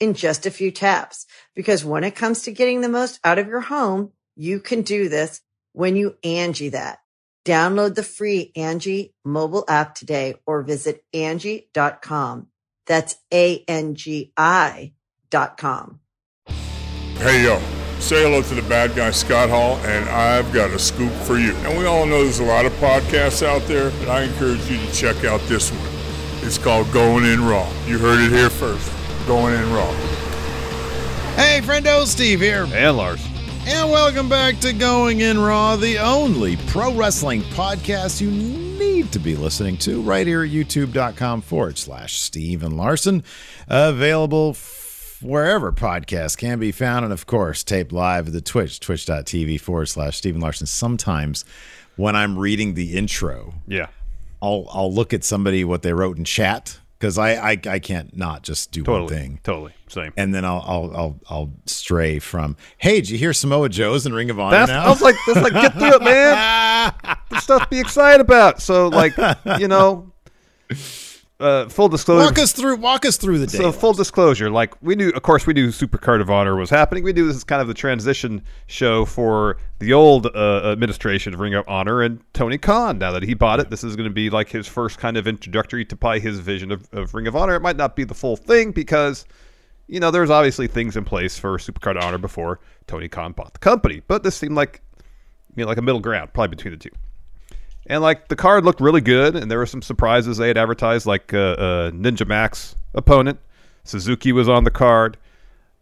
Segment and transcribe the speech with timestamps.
[0.00, 1.26] in just a few taps.
[1.54, 5.08] Because when it comes to getting the most out of your home, you can do
[5.08, 6.98] this when you Angie that.
[7.44, 12.48] Download the free Angie mobile app today or visit Angie.com.
[12.86, 14.92] That's A-N-G-I
[15.30, 16.00] dot com.
[17.16, 17.60] Hey yo,
[17.98, 21.54] say hello to the bad guy Scott Hall, and I've got a scoop for you.
[21.56, 24.78] And we all know there's a lot of podcasts out there, but I encourage you
[24.78, 26.46] to check out this one.
[26.46, 27.70] It's called Going In Raw.
[27.86, 28.90] You heard it here first.
[29.30, 29.92] Going In Raw.
[31.36, 32.66] Hey, friendo, Steve here.
[32.72, 33.24] And Lars.
[33.64, 39.20] And welcome back to Going In Raw, the only pro wrestling podcast you need to
[39.20, 43.22] be listening to right here at youtube.com forward slash Steven Larson.
[43.68, 44.56] Available
[45.22, 47.04] wherever podcasts can be found.
[47.04, 50.66] And of course, taped live at the Twitch, twitch.tv forward slash Steven Larson.
[50.66, 51.44] Sometimes
[51.94, 53.86] when I'm reading the intro, Yeah.
[54.42, 58.14] I'll I'll look at somebody what they wrote in chat because I, I I can't
[58.14, 59.04] not just do Totally.
[59.04, 59.40] one thing.
[59.42, 59.72] Totally.
[59.88, 60.12] Same.
[60.18, 62.56] And then I'll, I'll I'll I'll stray from.
[62.76, 64.84] Hey, did you hear Samoa Joe's in Ring of Honor That's, now?
[64.84, 66.94] I was like, that's like, get through it, man.
[67.40, 68.60] Stuff to be excited about.
[68.60, 69.14] So, like,
[69.58, 70.12] you know,
[71.40, 72.24] uh, full disclosure.
[72.26, 73.58] walk us through walk us through the day.
[73.58, 77.02] So full disclosure, like we knew, of course, we knew Supercard of Honor was happening.
[77.02, 81.40] We knew this is kind of the transition show for the old uh, administration of
[81.40, 82.98] Ring of Honor and Tony Khan.
[82.98, 85.26] Now that he bought it, this is going to be like his first kind of
[85.26, 87.54] introductory to probably his vision of, of Ring of Honor.
[87.54, 89.24] It might not be the full thing because,
[89.88, 93.54] you know, there's obviously things in place for Supercard of Honor before Tony Khan bought
[93.54, 94.02] the company.
[94.06, 94.82] But this seemed like,
[95.56, 96.90] you know, like a middle ground, probably between the two.
[97.90, 101.06] And like the card looked really good, and there were some surprises they had advertised,
[101.06, 103.38] like uh, uh, Ninja Mack's opponent,
[103.84, 105.16] Suzuki was on the card,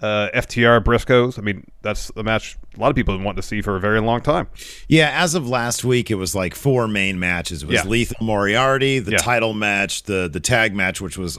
[0.01, 1.39] uh, FTR Briscoes.
[1.39, 3.77] I mean, that's a match a lot of people have been wanting to see for
[3.77, 4.47] a very long time.
[4.89, 7.63] yeah, as of last week, it was like four main matches.
[7.63, 7.85] It was Yeah.
[7.91, 9.17] Lethal Moriarty, the Yeah.
[9.19, 11.39] title match, the the tag match, which was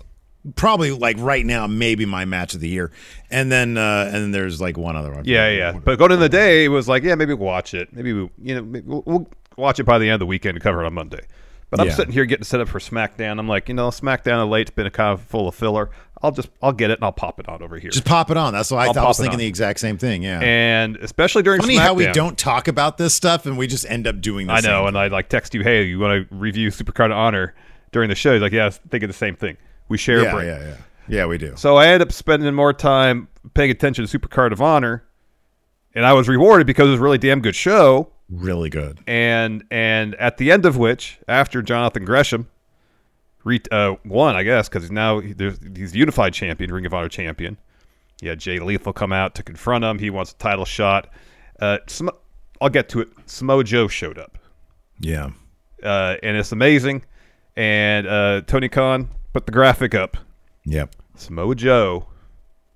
[0.56, 2.92] probably like right now maybe my match of the year,
[3.32, 5.24] and then uh and then there's like one other one.
[5.26, 5.72] Yeah, yeah.
[5.84, 7.92] But going in the day, it was like, yeah, maybe we'll watch it.
[7.94, 9.28] Maybe we, you know, maybe we'll, we'll
[9.60, 11.22] watch it by the end of the weekend and cover it on Monday.
[11.70, 11.94] But I'm Yeah.
[11.94, 13.40] sitting here getting set up for SmackDown.
[13.40, 15.92] I'm like, you know, SmackDown of late's been kind of full of filler.
[16.22, 17.92] I'll just, I'll get it and I'll pop it on over here.
[17.92, 18.54] Just pop it on.
[18.54, 19.00] That's what I.
[19.00, 19.40] I was thinking on.
[19.40, 20.24] the exact same thing.
[20.24, 20.40] Yeah.
[20.42, 23.86] and especially during Funny SmackDown, how we don't talk about this stuff and we just
[23.90, 26.36] end up doing the I know, and I like text you, hey, you want to
[26.36, 27.54] review Supercard of Honor
[27.92, 28.34] during the show?
[28.34, 29.56] He's like, yeah, I was thinking the same thing.
[29.88, 30.48] We share a yeah, brain.
[30.48, 30.76] yeah, yeah.
[31.08, 31.54] Yeah, we do.
[31.56, 35.04] So I end up spending more time paying attention to Supercard of Honor,
[35.96, 38.12] and I was rewarded because it was a really damn good show.
[38.30, 39.00] Really good.
[39.08, 42.48] And and at the end of which, after Jonathan Gresham
[43.44, 47.58] re- uh, won, I guess, because he's now he's unified champion, Ring of Honor champion.
[48.22, 49.98] Yeah, Jay Lethal come out to confront him.
[49.98, 51.10] He wants a title shot.
[51.60, 52.10] Uh, Sam-
[52.62, 53.10] I'll get to it.
[53.26, 54.38] Samoa Joe showed up.
[55.00, 55.30] Yeah.
[55.82, 57.06] uh, and it's amazing.
[57.56, 60.18] And uh, Tony Khan put the graphic up.
[60.66, 60.94] Yep.
[61.16, 62.08] Samoa Joe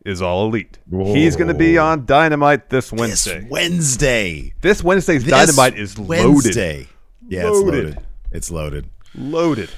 [0.06, 0.78] is all elite.
[0.92, 3.40] He's going to be on Dynamite this Wednesday.
[3.42, 4.54] This Wednesday.
[4.62, 6.26] This Wednesday's This Dynamite is loaded.
[6.26, 6.88] Wednesday.
[7.28, 7.84] Yeah, it's Loaded.
[7.86, 7.98] loaded.
[8.32, 8.90] It's loaded.
[9.16, 9.70] Loaded.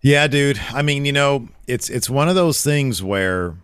[0.00, 0.60] Yeah, dude.
[0.72, 3.54] I mean, you know, it's it's one of those things where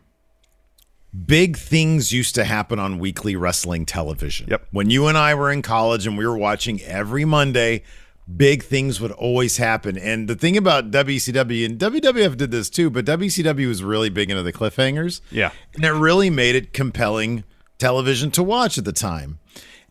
[1.26, 4.46] big things used to happen on weekly wrestling television.
[4.50, 4.68] Yep.
[4.70, 7.82] When you and I were in college and we were watching every Monday,
[8.36, 9.96] big things would always happen.
[9.96, 14.30] And the thing about WCW and WWF did this too, but WCW was really big
[14.30, 15.20] into the cliffhangers.
[15.30, 15.50] Yeah.
[15.74, 17.44] And it really made it compelling
[17.78, 19.38] television to watch at the time.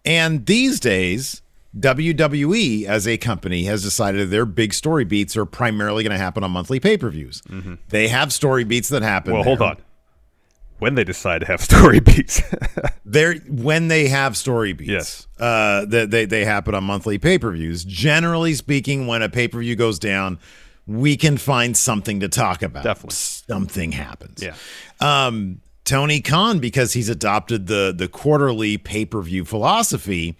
[0.05, 1.41] And these days,
[1.77, 6.43] WWE as a company has decided their big story beats are primarily going to happen
[6.43, 7.41] on monthly pay per views.
[7.89, 9.33] They have story beats that happen.
[9.33, 9.47] Mm-hmm.
[9.47, 9.77] Well, hold on.
[10.79, 12.41] When they decide to have story beats.
[13.05, 14.89] They're when they have story beats.
[14.89, 15.27] Yes.
[15.39, 17.83] Uh, that they, they happen on monthly pay per views.
[17.83, 20.37] Generally speaking, when a pay per view goes down,
[20.85, 22.83] we can find something to talk about.
[22.83, 23.15] Definitely.
[23.15, 24.43] Something happens.
[24.43, 24.55] yeah.
[24.99, 30.37] um, Tony Khan, because he's adopted the the quarterly pay per view philosophy,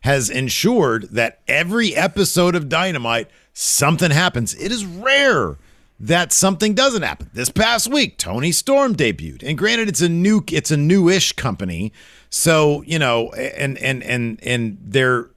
[0.00, 4.54] has ensured that every episode of Dynamite, something happens.
[4.54, 5.56] It is rare
[6.00, 7.30] that something doesn't happen.
[7.32, 9.42] This past week, Toni Storm debuted.
[9.42, 11.92] And granted, it's a new it's a newish company.
[12.30, 15.30] So, you know, and and and and they're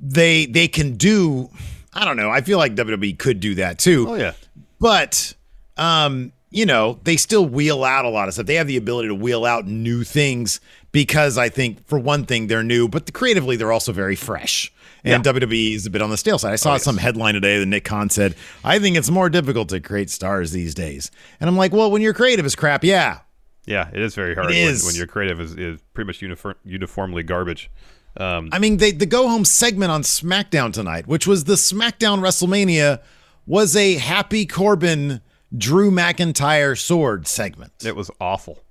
[0.00, 1.50] they they can do
[1.92, 2.30] I don't know.
[2.30, 4.06] I feel like WWE could do that too.
[4.08, 4.32] Oh yeah.
[4.78, 5.34] But
[5.76, 8.46] um, you know, they still wheel out a lot of stuff.
[8.46, 10.60] They have the ability to wheel out new things
[10.92, 14.72] because I think for one thing they're new, but creatively they're also very fresh.
[15.04, 15.32] And Yeah.
[15.32, 16.52] WWE is a bit on the stale side.
[16.52, 16.84] I saw yes.
[16.84, 20.52] some headline today that Nick Khan said, "I think it's more difficult to create stars
[20.52, 21.10] these days."
[21.40, 23.18] And I'm like, "Well, when you're creative is crap, yeah,
[23.66, 24.84] Yeah, it is very hard It when, is.
[24.84, 27.70] when your creative is, is pretty much uniform, uniformly garbage.
[28.16, 32.18] Um, I mean, they, the go home segment on SmackDown tonight, which was the SmackDown
[32.20, 33.00] WrestleMania,
[33.46, 35.20] was a Happy Corbin
[35.56, 37.72] Drew McIntyre sword segment.
[37.84, 38.62] it was awful.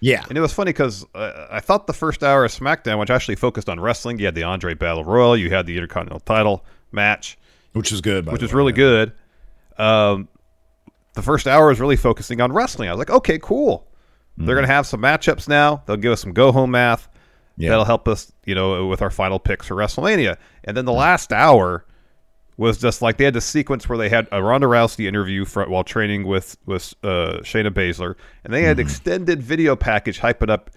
[0.00, 0.24] Yeah.
[0.28, 3.36] And it was funny because uh, I thought the first hour of SmackDown, which actually
[3.36, 7.38] focused on wrestling, you had the Andre Battle Royal, you had the Intercontinental title match,
[7.72, 8.24] Which was good.
[8.26, 8.48] by which way.
[8.52, 9.12] really good.
[9.78, 10.28] Um,
[11.14, 12.88] the first hour was really focusing on wrestling.
[12.88, 13.86] I was like, okay, cool.
[14.38, 15.82] They're going to have some matchups now.
[15.86, 17.08] They'll give us some go home math.
[17.56, 17.70] Yeah.
[17.70, 20.36] That'll help us, you know, with our final picks for WrestleMania.
[20.64, 21.86] And then the last hour
[22.56, 25.68] was just like they had this sequence where they had a Ronda Rousey interview for,
[25.68, 28.14] while training with with uh, Shayna Baszler,
[28.44, 30.70] and they had extended video package hyping up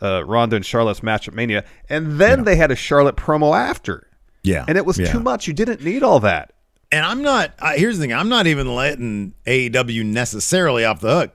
[0.00, 4.06] uh, Ronda and Charlotte's match at Mania, and then they had a Charlotte promo after,
[4.42, 4.64] Yeah.
[4.68, 5.12] and it was Yeah.
[5.12, 5.46] too much.
[5.46, 6.52] You didn't need all that.
[6.92, 7.52] And I'm not.
[7.58, 8.12] Uh, here's the thing.
[8.12, 11.32] I'm not even letting AEW necessarily off the hook.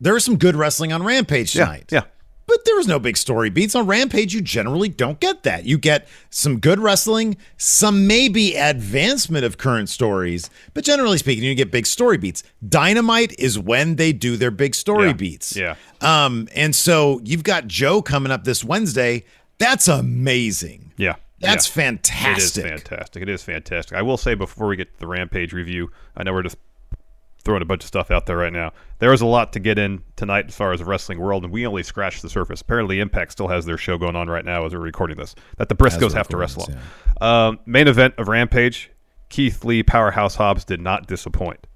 [0.00, 1.86] There was some good wrestling on Rampage tonight.
[1.90, 2.02] yeah.
[2.48, 4.32] But there was no big story beats on Rampage.
[4.34, 5.66] You generally don't get that.
[5.66, 11.54] You get some good wrestling, some maybe advancement of current stories, but generally speaking, you
[11.54, 12.42] get big story beats.
[12.66, 15.12] Dynamite is when they do their big story Yeah.
[15.12, 15.54] beats.
[15.56, 15.74] Yeah.
[16.00, 19.24] Um, and so you've got Joe coming up this Wednesday.
[19.58, 20.92] That's amazing.
[20.96, 21.16] Yeah.
[21.40, 21.82] That's yeah.
[21.82, 22.64] fantastic.
[22.64, 23.22] It is fantastic.
[23.22, 23.96] It is fantastic.
[23.96, 26.56] I will say before we get to the Rampage review, I know we're just
[27.48, 28.74] throwing a bunch of stuff out there right now.
[28.98, 31.50] There is a lot to get in tonight as far as the wrestling world, and
[31.52, 32.60] we only scratched the surface.
[32.60, 35.34] Apparently, Impact still has their show going on right now as we're recording this.
[35.56, 36.76] That the Briscoes have to wrestle this,
[37.22, 37.48] on.
[37.48, 38.90] Um, main event of Rampage,
[39.30, 41.66] Keith Lee, Powerhouse Hobbs did not disappoint.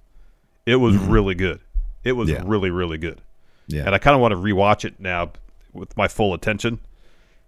[0.66, 1.60] It was really good.
[2.04, 2.42] It was Mm-hmm.
[2.44, 2.50] Yeah.
[2.50, 3.22] really, really good.
[3.66, 3.86] Yeah.
[3.86, 5.32] And I kind of want to rewatch it now
[5.72, 6.80] with my full attention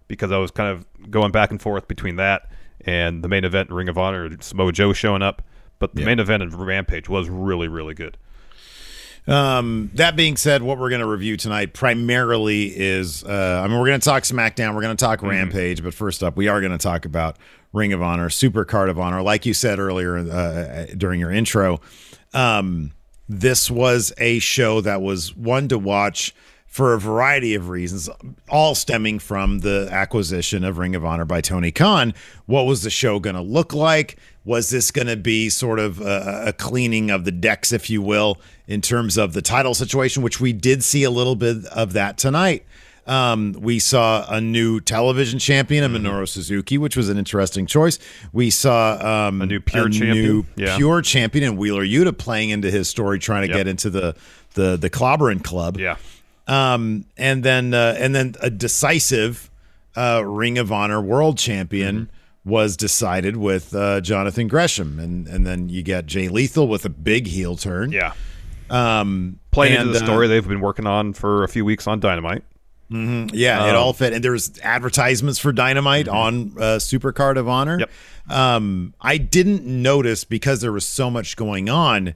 [0.07, 2.49] because I was kind of going back and forth between that
[2.81, 5.43] and the main event Ring of Honor, Samoa Joe showing up.
[5.79, 6.05] But the Yeah.
[6.07, 8.17] main event in Rampage was really, really good.
[9.27, 13.79] Um, that being said, what we're going to review tonight primarily is, uh, I mean,
[13.79, 16.59] we're going to talk SmackDown, we're going to talk Rampage, but first up, we are
[16.61, 17.37] going to talk about
[17.73, 19.23] Ring of Honor, Super Card of Honor.
[19.23, 21.81] Like you said earlier uh, during your intro,
[22.35, 22.91] um,
[23.27, 26.35] this was a show that was one to watch
[26.67, 28.09] for a variety of reasons,
[28.49, 32.13] all stemming from the acquisition of Ring of Honor by Tony Khan.
[32.45, 34.17] What was the show going to look like?
[34.45, 38.01] Was this going to be sort of a, a cleaning of the decks, if you
[38.01, 41.93] will, in terms of the title situation, which we did see a little bit of
[41.93, 42.63] that tonight?
[43.07, 47.99] Um, we saw a new television champion, a Minoru Suzuki, which was an interesting choice.
[48.33, 50.13] We saw um, A new pure champion.
[50.25, 50.75] new Yeah.
[50.77, 53.57] pure champion, and Wheeler Yuta playing into his story, trying to Yep.
[53.57, 54.15] get into the
[54.55, 55.97] the the clobbering club Yeah.
[56.47, 59.49] um, and then uh, and then a decisive
[59.95, 62.09] uh, Ring of Honor World Champion
[62.45, 66.89] was decided with uh, Jonathan Gresham, and and then you get Jay Lethal with a
[66.89, 67.91] big heel turn.
[67.91, 68.13] Yeah.
[68.69, 71.87] Um, Playing and, into the uh, story they've been working on for a few weeks
[71.87, 72.43] on Dynamite.
[72.89, 77.79] yeah, it all fit, and there's advertisements for Dynamite on uh, Supercard of Honor.
[77.79, 77.91] Yep.
[78.29, 82.13] Um, I didn't notice because there was so much going on.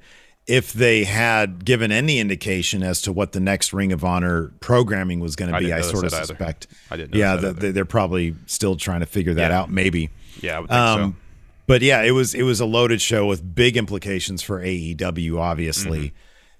[0.49, 5.19] If they had given any indication as to what the next Ring of Honor programming
[5.19, 6.25] was going to be, I sort of that either.
[6.25, 6.67] suspect.
[6.89, 9.59] I didn't Yeah, they- they're probably still trying to figure that Yeah.
[9.59, 9.71] out.
[9.71, 10.09] Maybe.
[10.41, 11.15] Yeah, I would think Um, so.
[11.67, 15.99] but yeah, it was it was a loaded show with big implications for AEW, obviously.
[15.99, 16.15] Mm-hmm.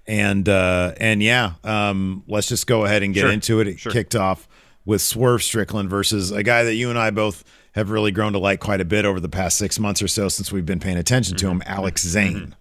[0.06, 3.30] And uh and yeah, um let's just go ahead and get Sure.
[3.32, 3.68] into it.
[3.68, 3.92] It Sure.
[3.92, 4.48] kicked off
[4.84, 8.38] with Swerve Strickland versus a guy that you and I both have really grown to
[8.38, 10.96] like quite a bit over the past six months or so since we've been paying
[10.96, 12.54] attention to him, Alex Zayne.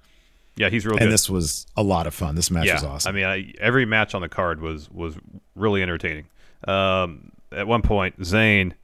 [0.59, 1.03] Yeah, he's real good.
[1.03, 1.13] And good.
[1.13, 2.35] this was a lot of fun.
[2.35, 3.09] This match yeah, was awesome.
[3.09, 5.15] I mean, I, every match on the card was was
[5.55, 6.25] really entertaining.
[6.67, 8.75] Um, at one point, Zayne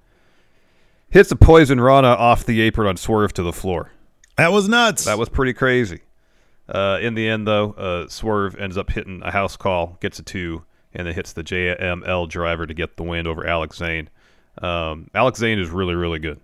[1.10, 3.92] hits a poison Rana off the apron on Swerve to the floor.
[4.38, 5.04] that was nuts.
[5.04, 6.00] That was pretty crazy.
[6.70, 10.24] Uh, in the end, though, uh, Swerve ends up hitting a house call, gets a
[10.24, 10.64] two,
[10.94, 14.10] and then hits the JML driver to get the win over Alex Zayne.
[14.62, 16.40] Um, Alex Zayne is really, really good.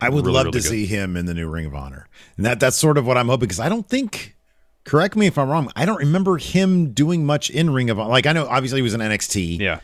[0.00, 0.70] I would really, love really to good.
[0.70, 2.06] see him in the new Ring of Honor.
[2.36, 4.36] And that that's sort of what I'm hoping because I don't think
[4.88, 5.70] correct me if I'm wrong.
[5.76, 8.10] I don't remember him doing much in Ring of Honor.
[8.10, 9.58] Like I know obviously he was in NXT.
[9.60, 9.80] Yeah.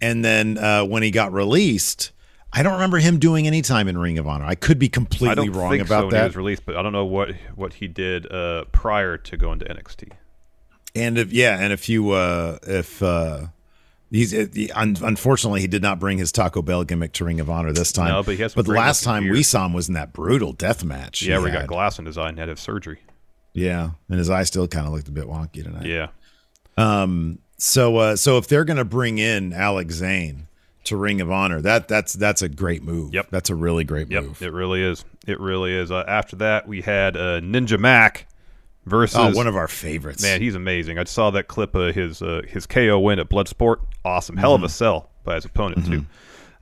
[0.00, 2.10] And then uh, when he got released,
[2.52, 4.44] I don't remember him doing any time in Ring of Honor.
[4.44, 6.26] I could be I completely don't wrong think so about when he that.
[6.26, 9.64] was released, but I don't know what what he did uh, prior to going to
[9.66, 10.12] NXT.
[10.94, 13.46] And if yeah, and if you uh if uh
[14.10, 17.40] he's uh, he- un- unfortunately he did not bring his Taco Bell gimmick to Ring
[17.40, 18.08] of Honor this time.
[18.08, 20.52] No, but he has But the last time we saw him was in that brutal
[20.52, 21.22] death match.
[21.22, 23.00] Yeah, we got glass in his eye and had to have surgery.
[23.56, 25.86] Yeah, and his eye still kind of looked a bit wonky tonight.
[25.86, 26.08] Yeah,
[26.76, 27.38] Um.
[27.58, 30.46] So uh so if they're gonna bring in Alex Zayne
[30.84, 33.14] to Ring of Honor, that that's that's a great move.
[33.14, 33.28] Yep.
[33.30, 34.42] That's a really great yep, move.
[34.42, 35.04] it really is.
[35.26, 35.90] It really is.
[35.90, 38.26] Uh, after that, we had uh, Ninja Mack
[38.84, 40.22] versus Oh, one of our favorites.
[40.22, 40.98] Man, he's amazing.
[40.98, 43.78] I saw that clip of his uh, his KO win at Bloodsport.
[44.04, 44.66] Awesome, hell of Mm-hmm.
[44.66, 46.04] a sell by his opponent too.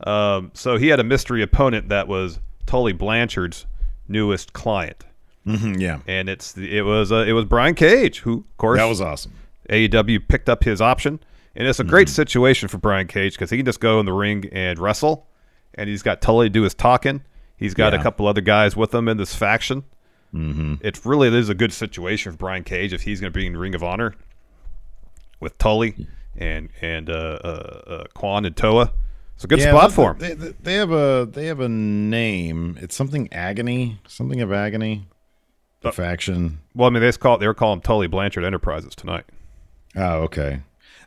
[0.09, 3.67] Um, so he had a mystery opponent that was Tully Blanchard's
[4.09, 5.05] newest client,
[5.47, 5.99] Mhm, yeah.
[6.07, 9.01] and it's the, it was uh, it was Brian Cage, who of course That was
[9.01, 9.33] awesome.
[9.71, 11.21] AEW picked up his option,
[11.55, 14.13] and it's a great situation for Brian Cage because he can just go in the
[14.13, 15.27] ring and wrestle,
[15.75, 17.23] and he's got Tully to do his talking.
[17.57, 19.85] He's got a couple other guys with him in this faction.
[20.35, 20.75] Mm-hmm.
[20.81, 23.57] It really is a good situation for Brian Cage if he's going to be in
[23.57, 24.15] Ring of Honor
[25.41, 27.13] with Tully and and uh,
[27.45, 28.93] uh, uh, Kaun and Toa.
[29.37, 30.19] It's a good Yeah, spot for him.
[30.19, 32.79] They, they have a they have a name.
[32.81, 35.07] It's something agony, something of agony.
[35.85, 36.59] The faction.
[36.75, 39.25] well, I mean, they call they were calling Tully Blanchard Enterprises tonight.
[39.97, 40.61] Oh, okay.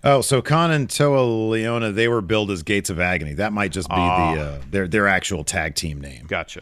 [0.03, 3.33] Oh, so Khan and Toa Liona, they were billed as Gates of Agony.
[3.33, 6.25] That might just be the uh, their their actual tag team name.
[6.27, 6.61] Gotcha.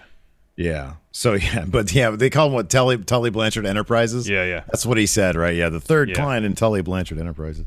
[0.56, 0.94] Yeah.
[1.12, 4.28] So yeah, but yeah, they call them what Tully Tully Blanchard Enterprises.
[4.28, 4.64] Yeah, yeah.
[4.68, 5.56] That's what he said, right?
[5.56, 6.16] Yeah, the third Yeah.
[6.16, 7.66] client in Tully Blanchard Enterprises.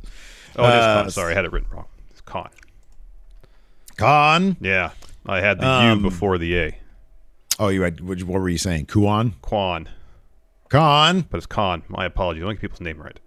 [0.56, 1.10] Oh, it is Uh, Con.
[1.10, 1.84] Sorry, I had it written wrong.
[2.10, 2.48] It's Con.
[3.96, 4.56] Khan.
[4.60, 4.90] Yeah,
[5.26, 6.78] I had the Um, U before the A.
[7.58, 8.86] Oh, you had what, what were you saying?
[8.86, 9.34] Kuan.
[9.42, 9.88] Quan.
[10.68, 11.22] Khan.
[11.30, 11.82] but it's Khan.
[11.88, 12.42] My apologies.
[12.42, 13.18] I don't get people's name right.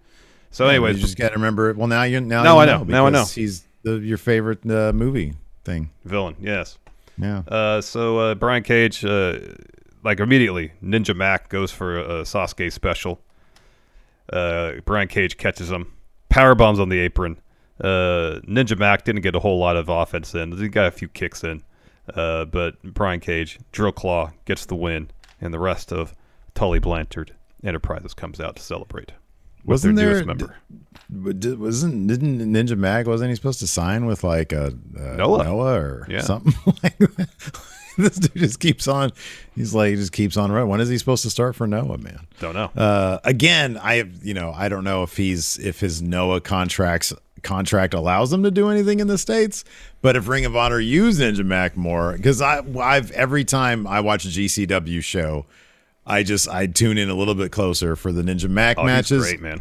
[0.50, 1.76] So, Anyways, anyways, you just got to remember it.
[1.76, 2.84] Well, now you now Now you I know.
[2.84, 3.24] Now I know.
[3.24, 5.34] He's the, your favorite uh, movie
[5.64, 5.90] thing.
[6.04, 6.36] villain.
[6.40, 6.78] Yes.
[7.18, 7.42] Yeah.
[7.48, 9.38] Uh, so uh, Brian Cage, uh,
[10.04, 13.20] like immediately, Ninja Mack goes for a, Sasuke special.
[14.32, 15.92] Uh, Brian Cage catches him,
[16.28, 17.38] power bombs on the apron.
[17.80, 20.56] Uh, Ninja Mac didn't get a whole lot of offense in.
[20.56, 21.62] He got a few kicks in,
[22.14, 26.14] uh, but Brian Cage, Drill Claw, gets the win, and the rest of
[26.54, 29.12] Tully Blanchard Enterprises comes out to celebrate
[29.64, 30.56] with Wasn't their there- member.
[31.38, 35.44] Did, wasn't didn't Ninja Mack wasn't he supposed to sign with like a, a Noah.
[35.44, 36.22] Noah or Yeah.
[36.22, 37.28] something like that?
[37.98, 39.12] this dude just keeps on.
[39.54, 40.68] He's like he just keeps on running.
[40.70, 42.26] When is he supposed to start for Noah, man?
[42.40, 42.70] Don't know.
[42.74, 47.92] Uh, again, I you know I don't know if he's if his Noah contracts contract
[47.92, 49.64] allows him to do anything in the states,
[50.00, 54.00] but if Ring of Honor use Ninja Mack more, because I I've every time I
[54.00, 55.44] watch a GCW show.
[56.06, 59.10] I just I tune in a little bit closer for the Ninja Mack oh, matches.
[59.24, 59.60] he's great, man.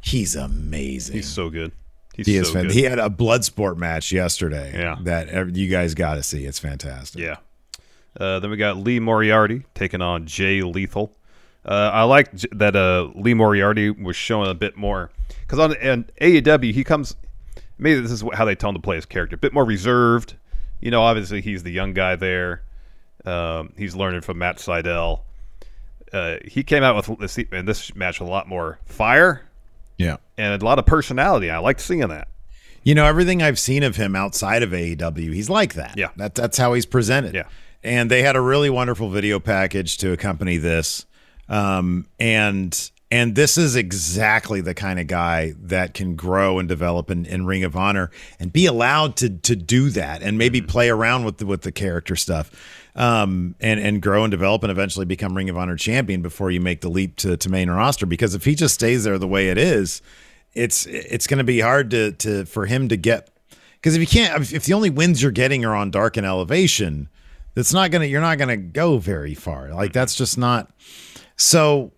[0.00, 1.16] He's amazing.
[1.16, 1.72] He's so good.
[2.14, 2.50] He's He so is.
[2.50, 2.72] Fan- good.
[2.72, 4.72] he had a blood sport match yesterday.
[4.74, 4.96] Yeah.
[5.02, 6.44] that you guys got to see.
[6.44, 7.20] It's fantastic.
[7.22, 7.36] Yeah.
[8.18, 11.14] Uh, then we got Lee Moriarty taking on Jay Lethal.
[11.64, 16.10] Uh, I like that uh, Lee Moriarty was showing a bit more because on and
[16.20, 17.16] AEW he comes.
[17.78, 20.34] Maybe this is how they tell him to play his character, a bit more reserved.
[20.80, 22.62] You know, obviously he's the young guy there.
[23.24, 25.20] Um, he's learning from Matt Sydal.
[26.12, 29.48] Uh, he came out with this in this match with a lot more fire
[29.98, 30.16] yeah.
[30.38, 31.50] and a lot of personality.
[31.50, 32.28] I liked seeing that.
[32.84, 35.98] You know, everything I've seen of him outside of AEW, he's like that.
[35.98, 36.10] Yeah.
[36.16, 37.34] that that's how he's presented.
[37.34, 37.48] Yeah.
[37.82, 41.04] and they had a really wonderful video package to accompany this,
[41.48, 47.10] um, and and this is exactly the kind of guy that can grow and develop
[47.10, 50.88] in, in Ring of Honor and be allowed to to do that and maybe play
[50.88, 52.50] around with the, with the character stuff.
[52.98, 56.60] Um, and and grow and develop and eventually become Ring of Honor champion before you
[56.60, 58.06] make the leap to, to main roster.
[58.06, 60.02] Because if he just stays there the way it is,
[60.52, 63.30] it's it's going to be hard to to for him to get
[63.76, 67.08] because if you can't if the only wins you're getting are on dark and elevation
[67.54, 70.70] that's not gonna you're not gonna go very far like that's just not
[71.36, 71.92] so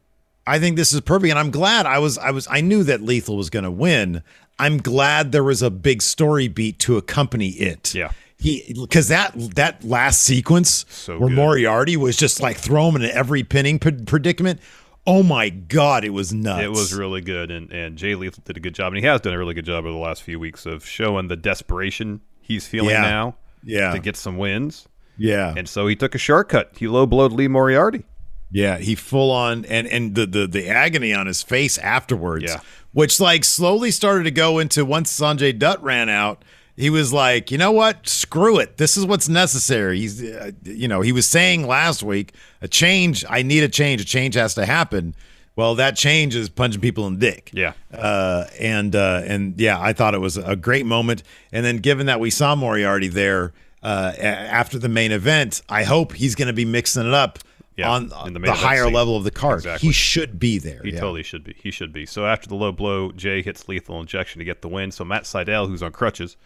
[0.46, 3.00] i think this is perfect and i'm glad i was i was i knew that
[3.00, 4.22] lethal was gonna win
[4.58, 8.10] i'm glad there was a big story beat to accompany it Yeah.
[8.40, 11.36] He because that that last sequence So where good.
[11.36, 14.60] moriarty was just like throw him in every pinning predicament
[15.06, 18.56] oh my god it was nuts It was really good, and, and Jay Lethal did
[18.56, 20.38] a good job, and he has done a really good job over the last few
[20.38, 23.00] weeks of showing the desperation he's feeling Yeah.
[23.02, 23.92] now Yeah.
[23.92, 24.88] to get some wins.
[25.16, 26.72] yeah And so he took a shortcut.
[26.78, 28.04] He low blowed Lee Moriarty.
[28.52, 32.60] Yeah, he full on and and the the the agony on his face afterwards, Yeah.
[32.92, 36.44] which like slowly started to go into once Sanjay Dutt ran out.
[36.80, 38.08] He was like, you know what?
[38.08, 38.78] Screw it.
[38.78, 39.98] This is what's necessary.
[39.98, 42.32] He's, uh, you know, he was saying last week,
[42.62, 43.24] a change.
[43.28, 44.00] I need a change.
[44.00, 45.14] A change has to happen.
[45.56, 47.50] Well, that change is punching people in the dick.
[47.52, 47.74] Yeah.
[47.92, 51.22] Uh, and uh, and yeah, I thought it was a great moment.
[51.52, 56.14] And then given that we saw Moriarty there, uh, after the main event, I hope
[56.14, 57.38] he's going to be mixing it up
[57.76, 58.92] Yeah, on the, the higher scene.
[58.94, 59.58] level of the card.
[59.60, 59.88] Exactly.
[59.88, 60.80] He should be there.
[60.82, 61.00] He yeah.
[61.00, 61.54] totally should be.
[61.62, 62.06] He should be.
[62.06, 64.90] So after the low blow, Jay hits lethal injection to get the win.
[64.92, 66.36] So Matt Sydal, who's on crutches,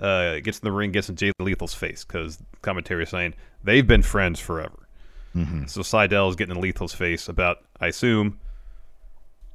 [0.00, 3.86] uh, gets in the ring, gets in Jay Lethal's face because commentary is saying they've
[3.86, 4.88] been friends forever.
[5.34, 5.66] Mm-hmm.
[5.66, 8.38] So Sydal is getting in Lethal's face about, I assume,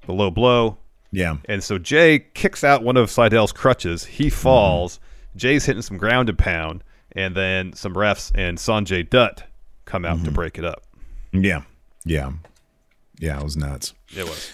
[0.05, 0.77] the low blow.
[1.11, 1.37] Yeah.
[1.45, 4.05] And so Jay kicks out one of Sydal's crutches.
[4.05, 4.35] He Mm-hmm.
[4.35, 4.99] falls.
[5.35, 9.43] Jay's hitting some ground and pound, and then some refs and Sanjay Dutt
[9.85, 10.25] come out Mm-hmm.
[10.25, 10.83] to break it up.
[11.31, 11.61] Yeah.
[12.05, 12.31] Yeah.
[13.19, 13.39] Yeah.
[13.39, 13.93] It was nuts.
[14.15, 14.53] It was.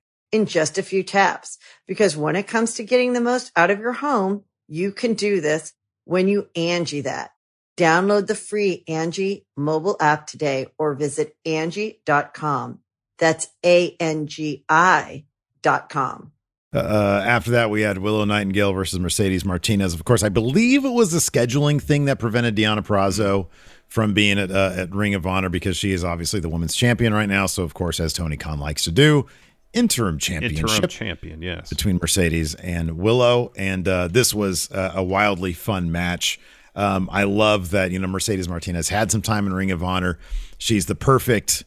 [0.31, 1.57] in just a few taps.
[1.87, 5.41] Because when it comes to getting the most out of your home, you can do
[5.41, 5.73] this
[6.05, 7.31] when you Angie that.
[7.77, 12.79] Download the free Angie mobile app today or visit Angie.com.
[13.17, 15.25] That's A-N-G-I
[15.61, 16.31] dot com.
[16.73, 19.93] Uh, after that, we had Willow Nightingale versus Mercedes Martinez.
[19.93, 23.47] Of course, I believe it was the scheduling thing that prevented Deonna Purrazzo
[23.87, 27.13] from being at, uh, at Ring of Honor because she is obviously the women's champion
[27.13, 27.45] right now.
[27.45, 29.27] So, of course, as Tony Khan likes to do,
[29.73, 31.69] interim championship Interim champion, yes.
[31.69, 33.51] between Mercedes and Willow.
[33.55, 36.39] And uh, this was uh, a wildly fun match.
[36.75, 40.19] Um, I love that, you know, Mercedes Martinez had some time in Ring of Honor.
[40.57, 41.63] She's the perfect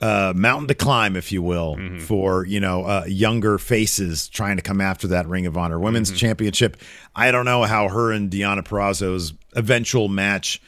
[0.00, 4.62] uh, mountain to climb, if you will, for, you know, uh, younger faces trying to
[4.62, 6.76] come after that Ring of Honor Women's Championship.
[7.14, 10.60] I don't know how her and Deonna Purrazzo's eventual match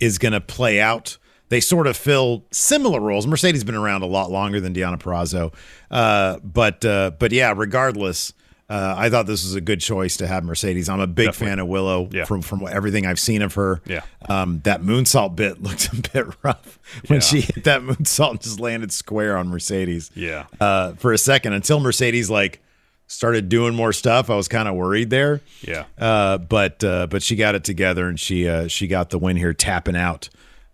[0.00, 1.18] is going to play out.
[1.50, 3.26] They sort of fill similar roles.
[3.26, 5.52] Mercedes been around a lot longer than Deonna Purrazzo,
[5.90, 8.34] uh, but uh, but yeah, regardless,
[8.68, 10.90] uh, I thought this was a good choice to have Mercedes.
[10.90, 11.46] I'm a big Definitely.
[11.46, 12.24] fan of Willow Yeah.
[12.26, 13.80] from from everything I've seen of her.
[13.86, 14.02] Yeah.
[14.28, 17.20] um, that moonsault bit looked a bit rough when Yeah.
[17.26, 20.10] she hit that moonsault and just landed square on Mercedes.
[20.14, 20.44] Yeah.
[20.60, 22.60] uh, for a second until Mercedes like
[23.06, 24.28] started doing more stuff.
[24.28, 25.40] I was kind of worried there.
[25.62, 25.84] Yeah.
[25.98, 29.38] Uh, but uh, but she got it together and she uh, she got the win
[29.38, 30.28] here, tapping out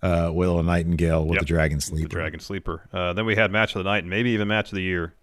[0.04, 1.40] uh, Willow Nightingale with Yep.
[1.40, 2.08] the Dragon Sleeper.
[2.08, 2.14] the.
[2.14, 2.88] Dragon Sleeper.
[2.92, 5.14] Uh, then we had match of the night and maybe even match of the year.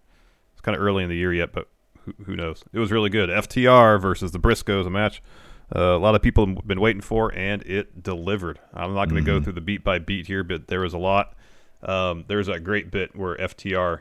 [0.52, 1.68] It's kind of early in the year yet, but
[2.04, 2.64] who, who knows?
[2.72, 3.28] It was really good.
[3.30, 5.22] FTR versus the Briscoes, a match
[5.74, 8.58] uh, a lot of people have been waiting for, and it delivered.
[8.74, 10.98] I'm not going to go through the beat by beat here, but there was a
[10.98, 11.34] lot.
[11.82, 14.00] Um, there's a great bit where FTR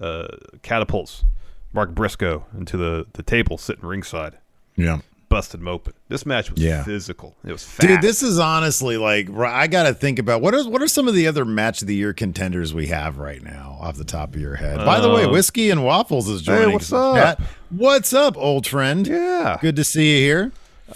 [0.00, 0.28] uh,
[0.62, 1.24] catapults
[1.72, 4.38] Mark Briscoe into the, the table sitting ringside,
[4.76, 5.00] Yeah.
[5.28, 5.92] Busted him open.
[6.08, 6.84] This match was Yeah.
[6.84, 7.36] physical.
[7.44, 7.86] It was fast.
[7.86, 11.06] Dude, this is honestly like I got to think about what are what are some
[11.06, 14.34] of the other match of the year contenders we have right now off the top
[14.34, 14.78] of your head.
[14.78, 16.72] By the way, Uh, whiskey and waffles is joining.
[16.72, 17.38] what's us in up?
[17.38, 17.46] chat.
[17.68, 19.06] What's up, old friend?
[19.06, 19.58] Yeah.
[19.60, 20.52] good to see you here.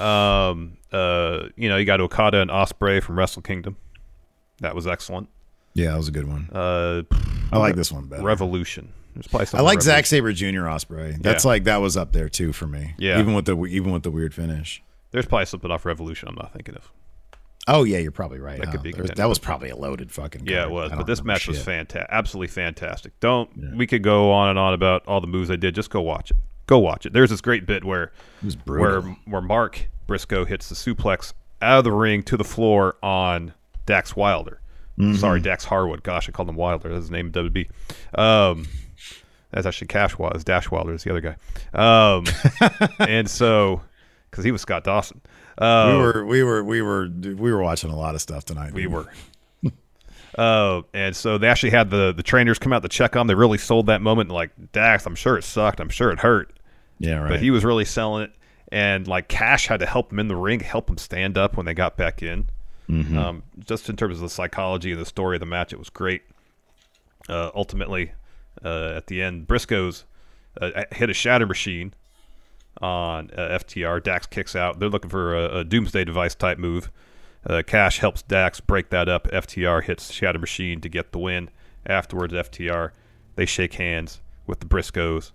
[0.07, 3.77] Um, uh, you know, you got Okada and Ospreay from Wrestle Kingdom.
[4.61, 5.29] That was excellent.
[5.75, 6.49] Yeah, that was a good one.
[6.53, 7.03] Uh,
[7.53, 8.23] I like this one better.
[8.23, 8.93] Revolution.
[9.15, 9.83] There's probably I like.
[9.83, 10.63] Zack Sabre Jr.
[10.67, 11.21] Ospreay.
[11.23, 11.49] That's Yeah.
[11.49, 12.95] like that was up there too for me.
[12.99, 13.19] Yeah.
[13.21, 14.83] even with the even with the weird finish.
[15.11, 16.91] There's probably something off Revolution I'm not thinking of.
[17.69, 18.59] Oh yeah, you're probably right.
[18.59, 20.47] That could be There that was probably a loaded fucking.
[20.47, 20.69] Yeah, card.
[20.69, 20.93] it was.
[20.93, 22.09] But this match was fantastic.
[22.11, 23.13] Absolutely fantastic.
[23.21, 25.75] Don't we could go on and on about all the moves I did.
[25.75, 26.37] Just go watch it.
[26.67, 27.13] Go watch it.
[27.13, 28.11] There's this great bit where
[28.65, 33.53] where where Mark Briscoe hits the suplex out of the ring to the floor on
[33.87, 34.61] Dax Wilder.
[34.99, 35.15] Mm-hmm.
[35.15, 36.03] Sorry, Dax Harwood.
[36.03, 36.89] Gosh, I called him Wilder.
[36.89, 37.69] That's his name WB.
[38.19, 38.67] Um,
[39.53, 40.39] that's actually Cash Wilder.
[40.41, 41.37] Dash Wilder is the other guy.
[41.75, 42.25] Um,
[42.99, 43.83] and so,
[44.31, 45.21] because he was Scott Dawson.
[45.59, 48.73] Uh, We were we were we were we were watching a lot of stuff tonight.
[48.73, 49.07] we were.
[50.37, 53.27] Uh, and so they actually had the the trainers come out to check on.
[53.27, 54.31] They really sold that moment.
[54.31, 55.79] Like Dax, I'm sure it sucked.
[55.79, 56.59] I'm sure it hurt,
[56.99, 57.29] Yeah, right.
[57.29, 58.33] but he was really selling it.
[58.71, 61.67] And like Cash had to help him in the ring, help him stand up when
[61.67, 62.47] they got back in.
[62.89, 63.19] Mm-hmm.
[63.19, 65.91] Um, just in terms of the psychology and the story of the match, it was
[65.91, 66.23] great.
[67.29, 68.13] Uh, ultimately,
[68.65, 70.05] uh, at the end, Briscoes
[70.61, 71.95] uh, hit a shatter machine
[72.81, 74.03] on uh, FTR.
[74.03, 74.79] Dax kicks out.
[74.79, 76.91] They're looking for a, a doomsday device type move.
[77.49, 79.27] Uh, Cash helps Dax break that up.
[79.29, 81.51] FTR hits Shatter Machine to get the win.
[81.85, 82.93] Afterwards, FTR
[83.35, 85.33] they shake hands with the Briscoes.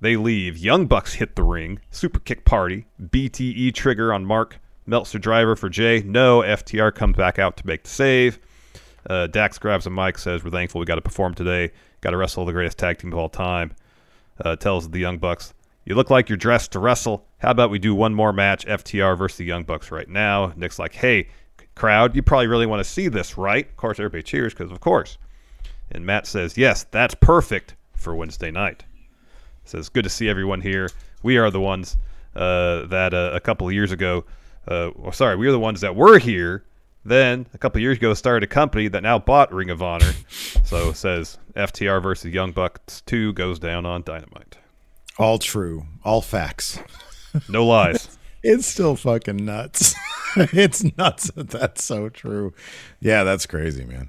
[0.00, 0.56] They leave.
[0.58, 1.80] Young Bucks hit the ring.
[1.90, 2.86] Super kick party.
[3.00, 4.58] BTE trigger on Mark.
[4.86, 6.02] Meltzer driver for Jay.
[6.02, 6.40] No.
[6.40, 8.38] FTR comes back out to make the save.
[9.08, 11.72] Uh, Dax grabs a mic, says, We're thankful we got to perform today.
[12.02, 13.74] Got to wrestle the greatest tag team of all time.
[14.44, 17.24] Uh, tells the Young Bucks, You look like you're dressed to wrestle.
[17.38, 20.52] How about we do one more match, FTR versus the Young Bucks right now?
[20.56, 21.28] Nick's like, Hey,
[21.74, 23.66] crowd, you probably really want to see this, right?
[23.66, 25.16] Of course, everybody cheers because, of course.
[25.92, 28.84] And Matt says, Yes, that's perfect for Wednesday night.
[29.64, 30.90] Says, Good to see everyone here.
[31.22, 31.96] We are the ones
[32.34, 34.24] uh, that uh, a couple of years ago,
[34.66, 36.64] uh, well, sorry, we are the ones that were here.
[37.04, 40.12] Then a couple of years ago, started a company that now bought Ring of Honor.
[40.64, 44.58] so says FTR versus Young Bucks 2 goes down on Dynamite.
[45.18, 45.86] All true.
[46.04, 46.78] All facts.
[47.48, 48.18] No lies.
[48.44, 49.94] It's still fucking nuts.
[50.36, 52.52] it's nuts that that's so true.
[52.98, 54.08] Yeah, that's crazy, man.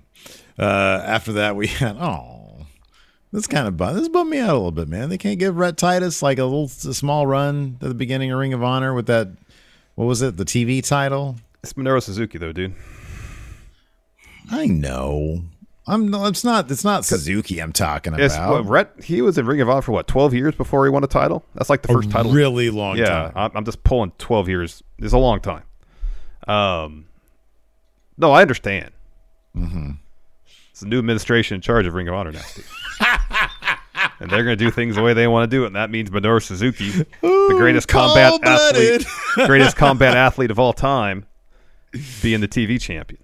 [0.57, 2.65] Uh, after that, we had oh,
[3.31, 3.95] this kind of bum.
[3.95, 5.09] This bummed me out a little bit, man.
[5.09, 8.39] They can't give Rhett Titus like a little a small run at the beginning of
[8.39, 9.27] Ring of Honor with that.
[9.93, 10.37] What was it?
[10.37, 11.35] The TV title.
[11.61, 12.73] It's Minoru Suzuki though, dude.
[14.49, 15.43] I know.
[15.85, 16.07] I'm.
[16.09, 16.71] no, It's not.
[16.71, 17.59] It's not Suzuki.
[17.59, 18.51] I'm talking It's about.
[18.51, 19.03] what Rhett.
[19.03, 21.43] He was in Ring of Honor for what twelve years before he won a title.
[21.55, 22.31] That's like the first title.
[22.31, 23.31] really long yeah, time.
[23.35, 24.81] I'm, I'm just pulling twelve years.
[24.99, 25.63] It's a long time.
[26.47, 27.05] Um,
[28.17, 28.91] no, I understand.
[29.55, 29.91] Mm-hmm.
[30.71, 32.41] It's the new administration in charge of Ring of Honor now,
[34.19, 35.91] and they're going to do things the way they want to do it, and that
[35.91, 39.05] means Minoru Suzuki, the greatest combat athlete,
[39.45, 41.25] greatest combat athlete of all time,
[42.23, 43.22] being the TV champion.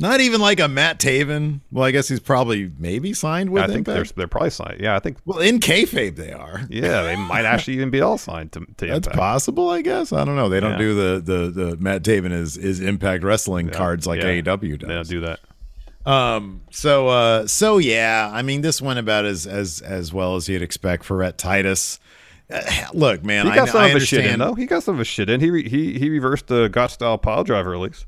[0.00, 1.60] Not even like a Matt Taven.
[1.70, 4.80] Well, I guess he's probably maybe signed with I think they're they're probably signed.
[4.80, 5.18] Yeah, I think.
[5.26, 6.62] Well, in kayfabe they are.
[6.70, 9.16] Yeah, they might actually even be all signed to, to That's Impact.
[9.16, 10.12] possible, I guess.
[10.12, 10.48] I don't know.
[10.48, 10.78] They don't Yeah.
[10.78, 14.40] do the, the the Matt Taven is is Impact Wrestling cards like Yeah.
[14.40, 14.88] AEW does.
[14.88, 15.40] They don't do that.
[16.10, 16.62] Um.
[16.70, 17.46] So uh.
[17.46, 18.30] So yeah.
[18.32, 22.00] I mean, this went about as as as well as you'd expect for Rhett Titus.
[22.50, 22.62] Uh,
[22.94, 23.44] look, man.
[23.46, 24.54] He I, got some I of his shit in though.
[24.54, 25.40] He got some of his shit in.
[25.40, 28.06] He re- he he reversed the Gotch style pile driver release.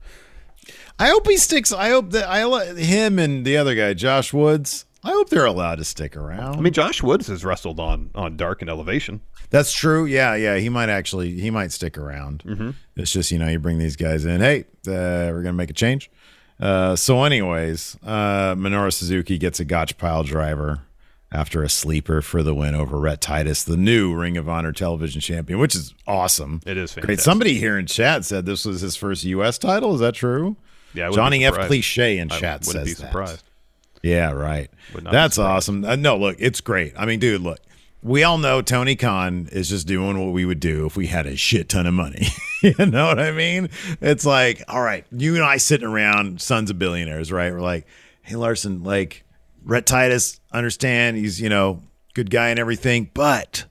[1.02, 1.72] I hope he sticks.
[1.72, 4.84] I hope that I let him and the other guy, Josh Woods.
[5.02, 6.54] I hope they're allowed to stick around.
[6.54, 9.20] I mean, Josh Woods has wrestled on on Dark and Elevation.
[9.50, 10.04] That's true.
[10.04, 10.58] Yeah, yeah.
[10.58, 12.44] He might actually he might stick around.
[12.46, 12.70] Mm-hmm.
[12.94, 14.40] It's just you know you bring these guys in.
[14.40, 16.08] Hey, uh, we're gonna make a change.
[16.60, 20.82] Uh, so, anyways, uh, Minoru Suzuki gets a Gotch pile driver
[21.32, 25.20] after a sleeper for the win over Rhett Titus, the new Ring of Honor Television
[25.20, 26.60] Champion, which is awesome.
[26.64, 27.04] It is fantastic.
[27.04, 27.18] great.
[27.18, 29.58] Somebody here in chat said this was his first U.S.
[29.58, 29.94] title.
[29.94, 30.54] Is that true?
[30.94, 31.54] Yeah, Johnny F.
[31.66, 32.96] Cliche in chat says be that.
[32.96, 33.44] surprised.
[34.02, 34.70] Yeah, right.
[34.94, 35.84] Would not be That's awesome.
[35.84, 36.92] Uh, no, look, it's great.
[36.96, 37.60] I mean, dude, look,
[38.02, 41.26] we all know Tony Khan is just doing what we would do if we had
[41.26, 42.26] a shit ton of money.
[42.62, 43.70] you know what I mean?
[44.00, 47.52] It's like, all right, you and I sitting around, sons of billionaires, right?
[47.52, 47.86] We're like,
[48.22, 49.24] hey, Larson, like,
[49.64, 51.80] Rhett Titus, understand he's, you know,
[52.14, 53.66] good guy and everything, but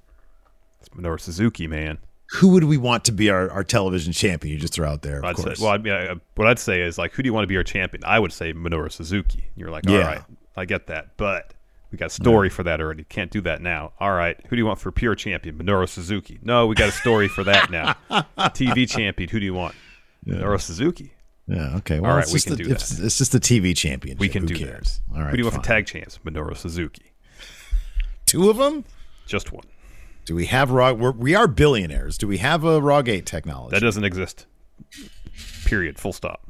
[0.80, 1.98] It's Minoru Suzuki, man.
[2.34, 4.54] Who would we want to be our, our television champion?
[4.54, 5.60] You just throw out there, of I'd course.
[5.60, 7.48] say, well, I mean, I, what I'd say is like, who do you want to
[7.48, 8.04] be our champion?
[8.06, 9.46] I would say Minoru Suzuki.
[9.56, 10.06] You're like, all Yeah.
[10.08, 10.22] right,
[10.56, 11.54] I get that, but
[11.92, 13.04] we got a story for that already.
[13.04, 13.92] Can't do that now.
[14.00, 15.58] All right, who do you want for pure champion?
[15.58, 16.40] Minoru Suzuki.
[16.42, 17.96] No, we got a story for that now.
[18.38, 19.30] TV champion.
[19.30, 19.76] Who do you want?
[20.26, 21.12] Minoru Suzuki.
[21.48, 22.00] yeah, okay.
[22.00, 22.76] Well, All right, we can the, do that.
[23.02, 24.20] it's just the TV championship.
[24.22, 25.02] We can Who do cares?
[25.10, 25.16] that.
[25.18, 25.32] All right.
[25.32, 26.18] who do you want for tag champs?
[26.26, 27.12] Minoru Suzuki.
[28.26, 28.86] Two of them?
[29.26, 29.66] Just one.
[30.26, 30.94] Do we have raw?
[30.94, 32.18] We're, we are billionaires.
[32.18, 33.76] Do we have a raw gate technology?
[33.76, 34.46] That doesn't exist.
[35.66, 35.98] Period.
[36.00, 36.48] Full stop.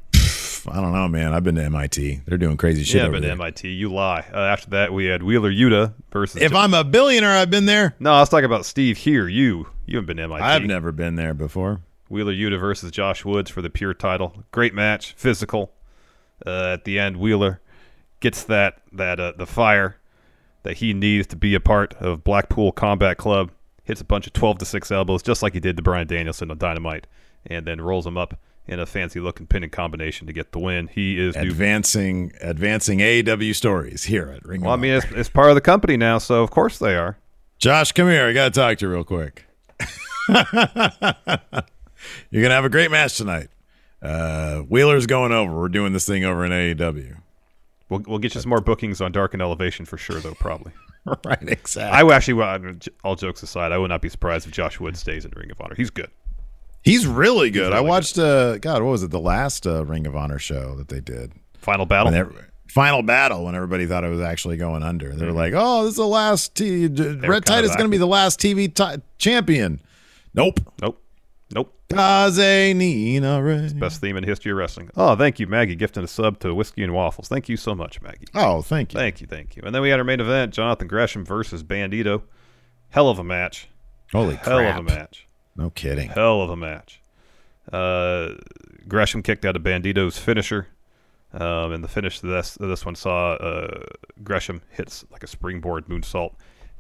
[0.69, 1.33] I don't know, man.
[1.33, 2.21] I've been to MIT.
[2.25, 2.97] They're doing crazy shit.
[2.97, 3.31] yeah, over but there.
[3.31, 4.25] MIT, you lie.
[4.31, 6.41] Uh, after that, we had Wheeler Yuta versus.
[6.41, 7.95] If I'm a billionaire, I've been there.
[7.99, 9.27] no, I was talking about Steve here.
[9.27, 10.43] You, you haven't been to MIT.
[10.43, 11.81] I've never been there before.
[12.09, 14.43] Wheeler Yuta versus Josh Woods for the pure title.
[14.51, 15.71] Great match, physical.
[16.45, 17.61] Uh, at the end, Wheeler
[18.19, 19.97] gets that that uh, the fire
[20.63, 23.51] that he needs to be a part of Blackpool Combat Club.
[23.83, 26.51] Hits a bunch of twelve to six elbows, just like he did to Bryan Danielson
[26.51, 27.07] on Dynamite,
[27.45, 30.87] and then rolls him up in a fancy looking pinning combination to get the win.
[30.87, 31.35] He is.
[31.35, 34.61] Advancing, advancing AEW stories here at Ring.
[34.61, 37.17] Well, I mean, it's, it's part of the company now, so of course they are.
[37.57, 38.27] Josh, come here.
[38.27, 39.45] I got to talk to you real quick.
[42.29, 43.49] You're gonna have a great match tonight.
[44.01, 45.55] Uh, Wheeler's going over.
[45.59, 47.17] We're doing this thing over in AEW.
[47.89, 50.71] We'll, we'll get you some more bookings on Dark and Elevation for sure, though, probably.
[51.25, 51.97] right, exactly.
[51.97, 55.25] I would actually, all jokes aside, I would not be surprised if Josh Wood stays
[55.25, 55.75] in Ring of Honor.
[55.75, 56.09] He's good.
[56.83, 57.73] He's really good.
[57.73, 58.17] I really watched.
[58.17, 59.11] Uh, God, what was it?
[59.11, 61.31] The last uh, Ring of Honor show that they did.
[61.57, 62.11] Final battle.
[62.67, 65.13] Final battle when everybody thought it was actually going under.
[65.13, 66.55] They were like, "Oh, this is the last.
[66.55, 67.29] T- Mm-hmm.
[67.29, 69.81] Rhett Titus is going to be the last TV ti champion."
[70.33, 70.59] Nope.
[70.81, 71.00] Nope.
[71.91, 71.97] Nope.
[71.97, 73.73] Cause they need a raise.
[73.73, 74.89] Best theme in history of wrestling.
[74.95, 77.27] Oh, thank you, Maggie, gifting a sub to Whiskey and Waffles.
[77.27, 78.27] Thank you so much, Maggie.
[78.33, 78.99] Oh, thank you.
[78.99, 79.63] Thank you, thank you.
[79.65, 82.23] And then we had our main event: Jonathan Gresham versus Bandito.
[82.89, 83.69] Hell of a match.
[84.11, 84.79] Holy Hell crap.
[84.79, 85.27] of a match.
[85.55, 86.09] No kidding.
[86.09, 87.01] Hell of a match.
[87.71, 88.33] Uh,
[88.87, 90.67] Gresham kicked out of Bandito's finisher.
[91.33, 93.83] Um, and the finish of this, this one saw uh,
[94.21, 96.33] Gresham hits like a springboard moonsault.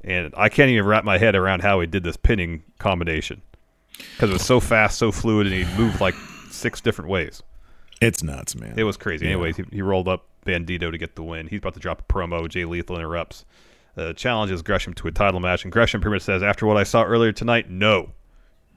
[0.03, 3.41] And I can't even wrap my head around how he did this pinning combination
[3.97, 6.15] because it was so fast, so fluid, and he moved like
[6.49, 7.43] six different ways.
[8.01, 8.73] It's nuts, man.
[8.77, 9.27] It was crazy.
[9.27, 11.47] Anyways, he, he rolled up Bandito to get the win.
[11.47, 12.49] He's about to drop a promo.
[12.49, 13.45] Jay Lethal interrupts.
[13.95, 16.83] Uh, challenges Gresham to a title match, and Gresham pretty much says, "After what I
[16.83, 18.11] saw earlier tonight, no."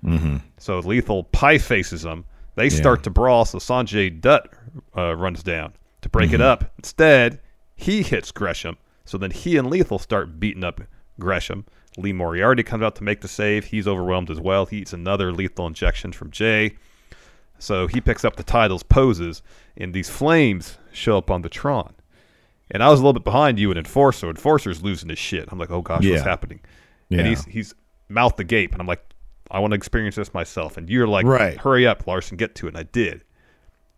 [0.05, 0.39] Mm-hmm.
[0.59, 2.25] So Lethal pie faces him.
[2.57, 3.45] They start to brawl.
[3.45, 4.49] So Sanjay Dutt
[4.97, 5.73] uh, runs down
[6.03, 6.73] to break it up.
[6.79, 7.41] Instead,
[7.75, 8.77] he hits Gresham.
[9.05, 10.81] So then he and Lethal start beating up
[11.19, 11.65] Gresham.
[11.97, 13.67] Lee Moriarty comes out to make the save.
[13.67, 14.67] He's overwhelmed as well.
[14.67, 16.75] He eats another lethal injection from Jay.
[17.59, 19.43] So he picks up the titles, poses,
[19.77, 21.95] and these flames show up on the Tron.
[22.71, 24.29] And I was a little bit behind you and Enforcer.
[24.29, 25.49] Enforcer's losing his shit.
[25.53, 26.13] I'm like, oh gosh, Yeah.
[26.15, 26.61] what's happening?
[27.11, 27.19] Yeah.
[27.21, 27.75] And he's he's
[28.09, 29.05] mouth agape, and I'm like,
[29.51, 30.77] I want to experience this myself.
[30.77, 31.57] And you're like, Right.
[31.59, 32.71] hurry up, Larson, get to it.
[32.71, 33.23] And I did.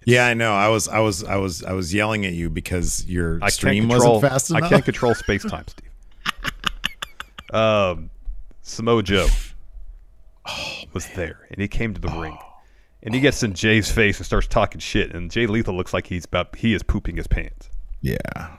[0.04, 0.52] yeah, I know.
[0.52, 3.88] I was, I was, I was, I was yelling at you because your I stream
[3.88, 4.64] wasn't fast enough.
[4.64, 5.90] I can't control space time, Steve.
[7.57, 8.11] Um,
[8.62, 9.27] Samoa Joe
[10.49, 12.38] Oh, was there, and he came to the ring,
[13.03, 16.07] and he gets in Jay's face and starts talking shit, and Jay Lethal looks like
[16.07, 17.69] he's about he is pooping his pants,
[18.01, 18.57] Yeah.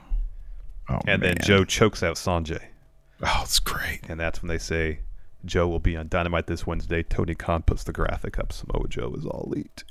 [0.90, 1.36] Oh, and then.
[1.42, 2.62] Joe chokes out Sanjay,
[3.22, 4.00] Oh, it's great.
[4.08, 5.00] and that's when they say
[5.44, 7.02] Joe will be on Dynamite this Wednesday.
[7.02, 8.52] Tony Khan puts the graphic up.
[8.52, 9.84] Samoa Joe is all elite.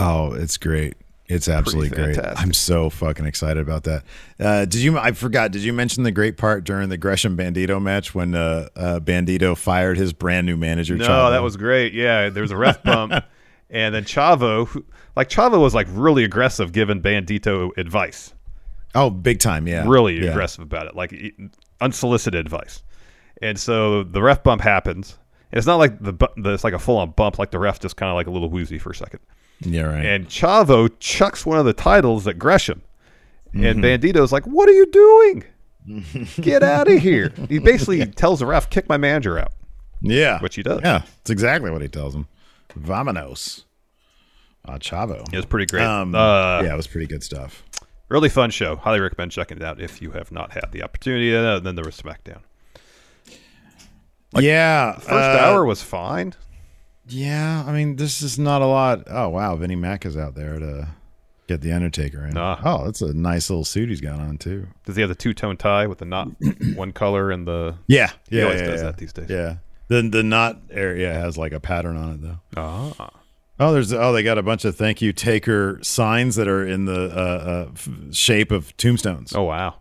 [0.00, 0.96] Oh, it's great.
[1.28, 2.16] It's absolutely great.
[2.16, 2.42] fantastic.
[2.42, 4.02] I'm so fucking excited about that.
[4.40, 4.98] Uh, did you?
[4.98, 5.50] I forgot.
[5.52, 9.56] Did you mention the great part during the Gresham Bandito match when uh, uh, Bandito
[9.56, 10.96] fired his brand new manager?
[10.96, 11.30] No, Chavo?
[11.32, 11.92] that was great.
[11.92, 13.12] Yeah, there was a ref bump,
[13.70, 14.84] and then Chavo, who,
[15.16, 18.32] like Chavo, was like really aggressive giving Bandito advice.
[18.94, 19.66] oh big time.
[19.68, 20.30] Yeah, really Yeah.
[20.30, 21.12] aggressive about it, like
[21.80, 22.82] unsolicited advice.
[23.42, 25.18] And so the ref bump happens.
[25.52, 27.96] It's not like the, the it's like a full on bump, like the ref just
[27.96, 29.20] kind of like a little woozy for a second.
[29.60, 30.04] Yeah, right.
[30.06, 32.82] And Chavo chucks one of the titles at Gresham,
[33.54, 33.64] Mm-hmm.
[33.64, 35.44] and Bandito's like, "What are you doing?
[36.40, 39.52] Get out of here!" He basically tells the ref, "Kick my manager out,"
[40.02, 40.80] yeah, which he does.
[40.84, 42.28] Yeah, it's exactly what he tells him.
[42.78, 43.64] Vamonos.
[44.66, 45.22] Uh, Chavo.
[45.32, 45.82] It was pretty great.
[45.84, 47.64] Um, uh, yeah, it was pretty good stuff.
[48.10, 48.76] Really fun show.
[48.76, 51.34] Highly recommend checking it out if you have not had the opportunity.
[51.34, 52.40] And then there was SmackDown.
[54.38, 56.34] yeah, First uh, hour was fine.
[57.08, 59.04] Yeah, I mean, this is not a lot.
[59.08, 60.88] Oh wow, Vinnie Mac is out there to
[61.46, 62.36] get the Undertaker in.
[62.36, 62.60] Ah.
[62.64, 64.66] Oh, that's a nice little suit he's got on too.
[64.84, 66.28] Does he have the two tone tie with the not
[66.74, 67.76] one color and the?
[67.86, 68.86] Yeah, He yeah, always yeah, does yeah.
[68.86, 69.30] that these days.
[69.30, 69.56] Yeah,
[69.88, 72.38] the the knot area has like a pattern on it though.
[72.56, 73.10] Ah,
[73.60, 76.84] Oh, there's oh they got a bunch of thank you taker signs that are in
[76.84, 79.34] the uh, uh, f- shape of tombstones.
[79.34, 79.76] oh wow,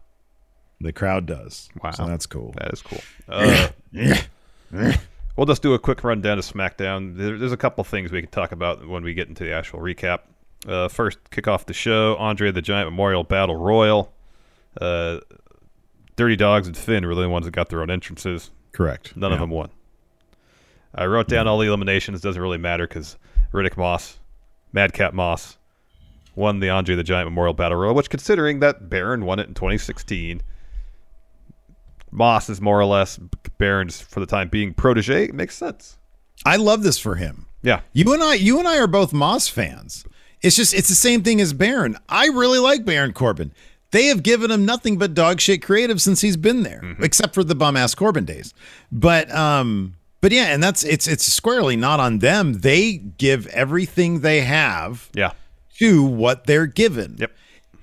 [0.82, 1.70] The crowd does.
[1.84, 1.92] Wow.
[1.92, 2.54] so that's cool.
[2.58, 3.02] that is cool.
[3.30, 3.68] Uh,
[5.38, 7.16] we'll just do a quick rundown of SmackDown.
[7.16, 9.80] There, there's a couple things we can talk about when we get into the actual
[9.80, 10.22] recap.
[10.68, 14.12] Uh, first, kick off the show: Andre the Giant Memorial Battle Royal.
[14.82, 15.20] Uh,
[16.16, 18.52] Dirty Dogs and Finn were the only ones that got their own entrances.
[18.72, 19.16] Correct.
[19.16, 19.70] None of them won.
[20.94, 22.22] I wrote down all the eliminations.
[22.22, 23.18] Doesn't really matter because
[23.54, 24.20] Riddick Moss,
[24.74, 25.58] Madcap Moss,
[26.36, 27.94] won the Andre the Giant Memorial Battle Royal.
[27.94, 30.42] Which, considering that Baron won it in 2016,
[32.12, 33.20] Moss is more or less
[33.58, 35.26] Baron's for the time being protege.
[35.26, 35.98] It makes sense.
[36.46, 37.46] I love this for him.
[37.64, 40.06] Yeah, You and I, you and I are both Moss fans.
[40.42, 41.98] It's just it's the same thing as Baron.
[42.08, 43.52] I really like Baron Corbin.
[43.92, 47.04] They have given him nothing but dog shit creative since he's been there, Mm-hmm.
[47.04, 48.54] except for the bum ass Corbin days.
[48.92, 52.54] But um, but yeah, and that's it's it's squarely not on them.
[52.60, 55.32] They give everything they have yeah,
[55.80, 57.16] to what they're given.
[57.20, 57.32] Yep.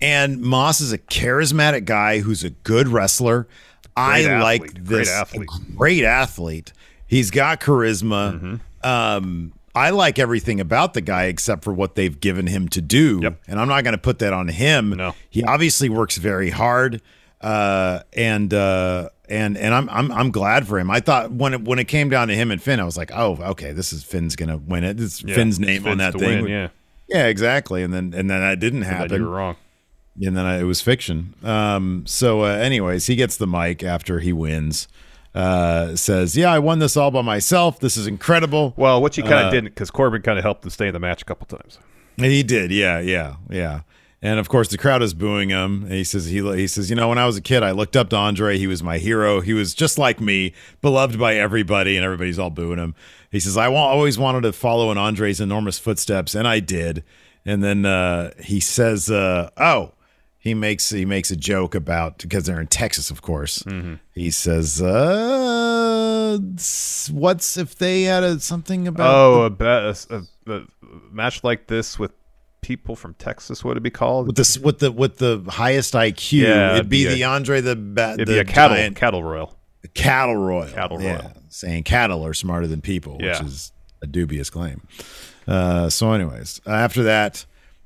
[0.01, 3.49] And Moss is a charismatic guy who's a good wrestler.
[3.97, 4.85] I Great like athlete.
[4.85, 5.49] Great this athlete.
[5.77, 6.73] great athlete.
[7.07, 8.41] He's got charisma.
[8.41, 8.87] Mm-hmm.
[8.87, 13.21] Um, I like everything about the guy except for what they've given him to do.
[13.23, 13.41] Yep.
[13.49, 14.91] And I'm not going to put that on him.
[14.91, 15.15] No.
[15.31, 17.03] He obviously works very hard.
[17.41, 20.91] Uh, and uh, and and I'm I'm I'm glad for him.
[20.91, 23.11] I thought when it when it came down to him and Finn, I was like,
[23.15, 24.97] oh, okay, this is Finn's gonna win it.
[24.97, 25.35] This yeah.
[25.35, 26.45] Finn's name on that thing.
[26.45, 26.69] Win, yeah,
[27.07, 27.83] Yeah, exactly.
[27.83, 29.57] And then and then that didn't happen you were wrong.
[30.23, 31.35] And then I, it was fiction.
[31.43, 34.89] Um, so, uh, anyways, he gets the mic after he wins.
[35.35, 37.81] Uh, says, "Yeah, I won this all by myself.
[37.81, 40.65] This is incredible." Well, what you kind of Uh, didn't because Corbin kind of helped
[40.65, 41.79] him stay in the match a couple times.
[42.17, 43.81] He did, yeah, yeah, yeah.
[44.23, 45.83] And of course, the crowd is booing him.
[45.83, 47.97] And he says he he says, you know, when I was a kid, I looked
[47.97, 48.57] up to Andre.
[48.57, 49.41] He was my hero.
[49.41, 52.95] He was just like me, beloved by everybody, and everybody's all booing him.
[53.33, 57.03] He says, I always wanted to follow in Andre's enormous footsteps, and I did.
[57.45, 59.91] And then uh, he says, uh, "Oh."
[60.45, 63.61] He makes he makes a joke about because they're in Texas, of course.
[63.63, 63.95] Mm-hmm.
[64.13, 66.39] He says, uh,
[67.11, 70.63] "What's if they had a, something about Oh, a, bet, a, a, a
[71.11, 72.13] match like this with
[72.61, 74.27] people from Texas, What would it be called?
[74.27, 77.95] with the with the with the highest IQ, Yeah, it'd be, the Andre the It'd
[78.19, 79.59] the be a cattle giant cattle royal.
[79.95, 80.71] cattle royal.
[80.73, 81.33] Cattle yeah, royal.
[81.49, 83.39] saying cattle are smarter than people, Yeah.
[83.39, 84.83] which is a dubious claim.
[85.47, 87.45] Uh, so, anyways, after that,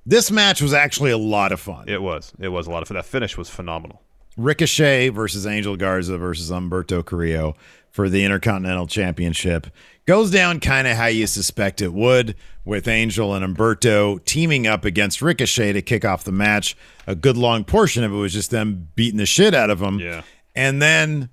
[0.08, 1.86] this match was actually a lot of fun.
[1.86, 2.32] It was.
[2.40, 2.96] It was a lot of fun.
[2.96, 4.00] That finish was phenomenal.
[4.38, 7.54] Ricochet versus Angel Garza versus Humberto Carrillo
[7.90, 9.66] for the Intercontinental Championship
[10.06, 14.86] goes down kind of how you suspect it would, with Angel and Humberto teaming up
[14.86, 16.74] against Ricochet to kick off the match.
[17.06, 19.98] A good long portion of it was just them beating the shit out of him.
[19.98, 20.22] Yeah.
[20.54, 21.28] And then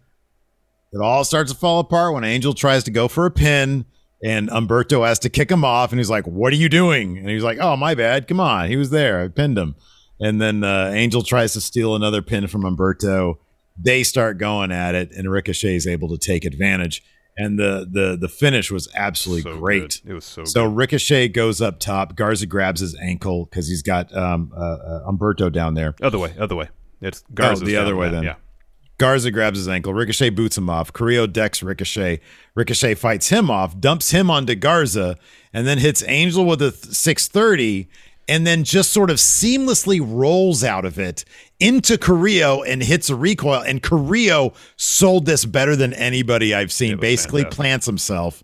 [0.92, 3.86] it all starts to fall apart when Angel tries to go for a pin
[4.23, 7.30] and Humberto has to kick him off and he's like, "What are you doing?" And
[7.30, 8.28] he's like, "Oh, my bad.
[8.28, 8.69] Come on.
[8.69, 9.21] He was there.
[9.21, 9.75] I pinned him."
[10.19, 13.36] And then uh, Angel tries to steal another pin from Humberto.
[13.78, 17.04] They start going at it and Ricochet is able to take advantage.
[17.38, 19.99] And the the the finish was absolutely So great.
[20.04, 20.12] good.
[20.12, 20.78] It was so, So good.
[20.78, 22.15] Ricochet goes up top.
[22.15, 25.95] Garza grabs his ankle because he's got um, uh, uh, Humberto down there.
[26.01, 26.34] Other way.
[26.39, 26.69] Other way.
[27.01, 28.23] It's Garza's Oh, the other way then.
[28.23, 28.36] Yeah.
[28.97, 29.93] Garza grabs his ankle.
[29.93, 30.93] Ricochet boots him off.
[30.93, 32.21] Carrillo decks Ricochet.
[32.55, 35.17] Ricochet fights him off, dumps him onto Garza,
[35.53, 37.89] and then hits Angel with a 630,
[38.27, 41.25] and then just sort of seamlessly rolls out of it
[41.60, 43.62] into Carrillo and hits a recoil.
[43.62, 46.97] And Carrillo sold this better than anybody I've seen.
[46.97, 47.58] Basically, fantastic.
[47.58, 48.43] plants himself,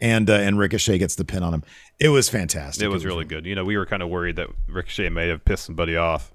[0.00, 1.64] and uh, and Ricochet gets the pin on him.
[2.00, 2.82] It was fantastic.
[2.82, 3.46] It was really good.
[3.46, 6.31] You know, we were kind of worried that Ricochet may have pissed somebody off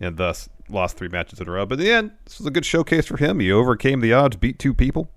[0.00, 1.64] and thus lost three matches in a row.
[1.66, 3.40] But in the end, this was a good showcase for him.
[3.40, 5.10] He overcame the odds, beat two people.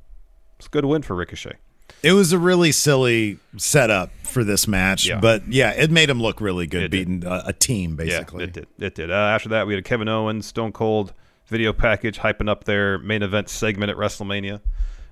[0.58, 1.56] It's a good win for Ricochet.
[2.04, 5.20] It was a really silly setup for this match, Yeah.
[5.20, 8.44] but yeah, it made him look really good, It beating a, a team basically.
[8.44, 8.68] Yeah, it did.
[8.78, 9.12] It did.
[9.12, 11.14] Uh, after that, we had a Kevin Owens, Stone Cold
[11.48, 14.62] video package hyping up their main event segment at WrestleMania.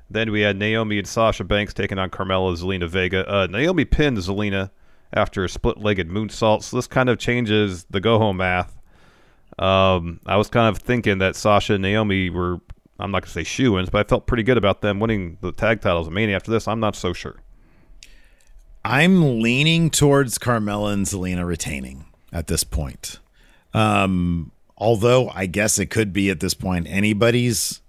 [0.10, 3.28] Then we had Naomi and Sasha Banks taking on Carmella Zelina Vega.
[3.30, 4.70] Uh, Naomi pinned Zelina
[5.12, 8.77] after a split-legged moonsault, so this kind of changes the go-home math.
[9.60, 12.60] Um, I was kind of thinking that Sasha and Naomi were,
[13.00, 15.52] I'm not going to say shoe-ins, but I felt pretty good about them winning the
[15.52, 16.36] tag titles at Mania.
[16.36, 17.38] After this, I'm not so sure.
[18.86, 23.20] I'm leaning towards Carmella and Zelina retaining at this point.
[23.74, 27.82] Um, although I guess it could be at this point anybody's.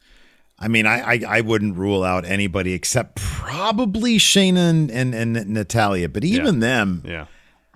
[0.58, 5.34] I mean, I, I I wouldn't rule out anybody except probably Shayna and, and, and
[5.50, 6.60] Natalya, but even Yeah.
[6.60, 7.26] them, Yeah.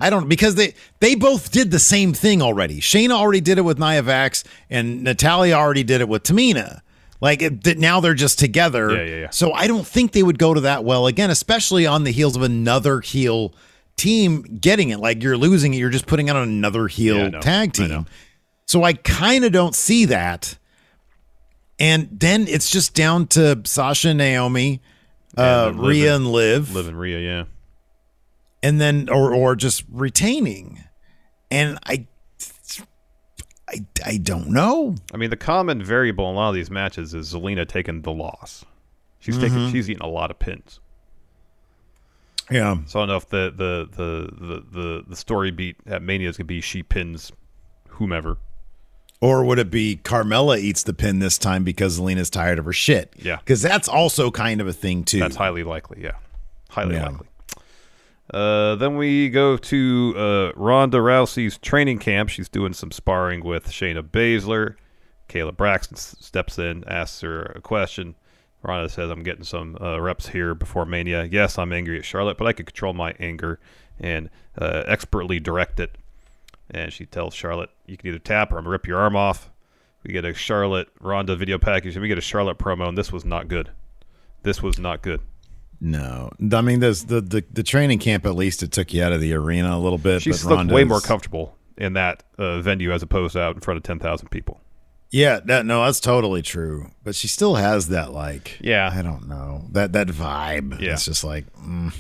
[0.02, 2.80] I don't because they they both did the same thing already.
[2.80, 6.80] Shayna already did it with Nia Jax, and Natalya already did it with Tamina.
[7.20, 8.90] Like it, now they're just together.
[8.90, 9.30] Yeah, yeah, yeah.
[9.30, 12.34] So I don't think they would go to that well again, especially on the heels
[12.36, 13.54] of another heel
[13.96, 14.98] team getting it.
[14.98, 18.06] Like you're losing it, you're just putting out another heel Yeah, I tag I team.
[18.66, 20.56] So I kind of don't see that.
[21.78, 24.80] And then it's just down to Sasha and Naomi,
[25.36, 27.44] uh, then Rhea and- and Liv Liv and Rhea, yeah.
[28.62, 30.82] And then or or just retaining
[31.50, 32.06] and i
[33.68, 37.14] i i don't know I mean, the common variable in a lot of these matches
[37.14, 38.64] is Zelina taking the loss.
[39.20, 39.70] She's taking, mm-hmm.
[39.72, 40.80] she's eating a lot of pins.
[42.50, 46.02] yeah So I don't know if the the the the the, the story beat at
[46.02, 47.30] Mania is gonna be she pins
[47.88, 48.38] whomever.
[49.20, 52.72] or would it be carmella eats the pin this time because Zelina's tired of her
[52.72, 53.36] shit Yeah.
[53.36, 56.02] because that's also kind of a thing too That's highly likely.
[56.02, 56.12] Yeah,
[56.70, 57.08] highly Yeah.
[57.10, 57.28] likely.
[58.32, 62.30] Uh, then we go to uh, Ronda Rousey's training camp.
[62.30, 64.76] She's doing some sparring with Shayna Baszler.
[65.28, 68.14] Kayla Braxton steps in, asks her a question.
[68.62, 71.24] Ronda says, "I'm getting some uh, reps here before Mania.
[71.24, 73.58] Yes, I'm angry at Charlotte, but I can control my anger
[73.98, 75.96] and uh, expertly direct it."
[76.70, 79.50] And she tells Charlotte, "You can either tap or I'm rip your arm off."
[80.04, 83.12] We get a Charlotte Ronda video package, and we get a Charlotte promo, and this
[83.12, 83.70] was not good.
[84.42, 85.20] This was not good.
[85.84, 89.12] No i mean there's the, the the training camp at least it took you out
[89.12, 92.60] of the arena a little bit She but looked way more comfortable in that uh,
[92.60, 94.60] venue as opposed to out in front of 10,000 people.
[95.10, 98.90] yeah that no that's totally true but she still has that like Yeah.
[98.92, 100.92] i don't know that that vibe Yeah.
[100.92, 101.92] it's just like mm,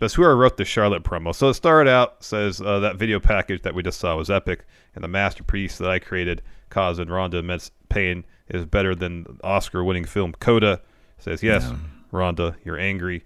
[0.00, 1.34] That's I wrote the Charlotte promo.
[1.34, 4.66] So it started out, says uh, that video package that we just saw was epic,
[4.94, 9.82] and the masterpiece that I created causing Ronda immense pain is better than the Oscar
[9.82, 10.82] winning film Coda.
[11.18, 11.72] Says, yes,
[12.12, 13.24] Ronda, you're angry,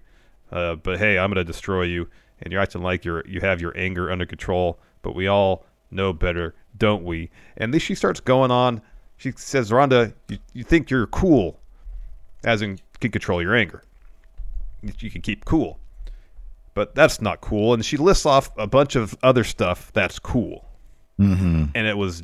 [0.51, 2.07] uh, but hey, I'm going to destroy you,
[2.41, 6.13] and you're acting like you're, you have your anger under control, but we all know
[6.13, 7.29] better don't we?
[7.57, 8.81] And then she starts going on.
[9.17, 11.59] She says, Ronda, you, you think you're cool,
[12.43, 13.83] as in can control your anger.
[14.81, 15.79] You, can keep cool.
[16.73, 17.73] But that's not cool.
[17.73, 20.65] And she lists off a bunch of other stuff that's cool.
[21.19, 21.65] Mm-hmm.
[21.75, 22.23] And it was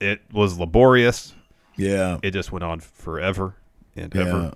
[0.00, 1.34] it was laborious.
[1.76, 2.18] Yeah.
[2.22, 3.56] It just went on forever
[3.96, 4.20] and Yeah.
[4.20, 4.52] ever.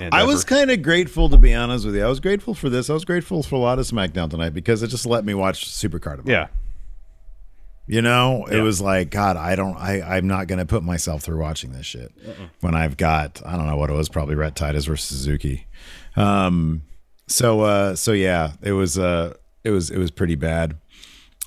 [0.00, 2.04] I was kind of grateful to be honest with you.
[2.04, 2.88] I was grateful for this.
[2.90, 5.66] I was grateful for a lot of SmackDown tonight because it just let me watch
[5.66, 6.26] Supercard.
[6.26, 6.48] yeah.
[7.90, 11.22] You know, it was like, God, I don't, I, I'm not going to put myself
[11.22, 12.12] through watching this shit
[12.60, 15.66] when I've got, I don't know what it was, probably Rhett Titus versus Suzuki.
[16.14, 16.82] Um,
[17.28, 20.76] so, uh, so yeah, it was, uh, it was, it was pretty bad.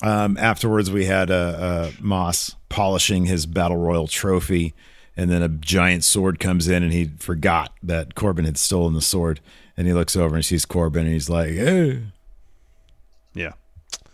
[0.02, 4.74] Um, afterwards, we had uh, uh, Moss polishing his Battle Royal trophy,
[5.18, 9.02] and then a giant sword comes in, and he forgot that Corbin had stolen the
[9.02, 9.40] sword,
[9.78, 12.04] and he looks over and sees Corbin, and he's like, "Hey,"
[13.34, 13.54] Yeah.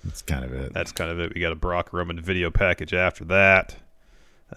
[0.03, 0.73] that's kind of it.
[0.73, 1.33] That's kind of it.
[1.33, 3.75] We got a Brock Roman video package after that.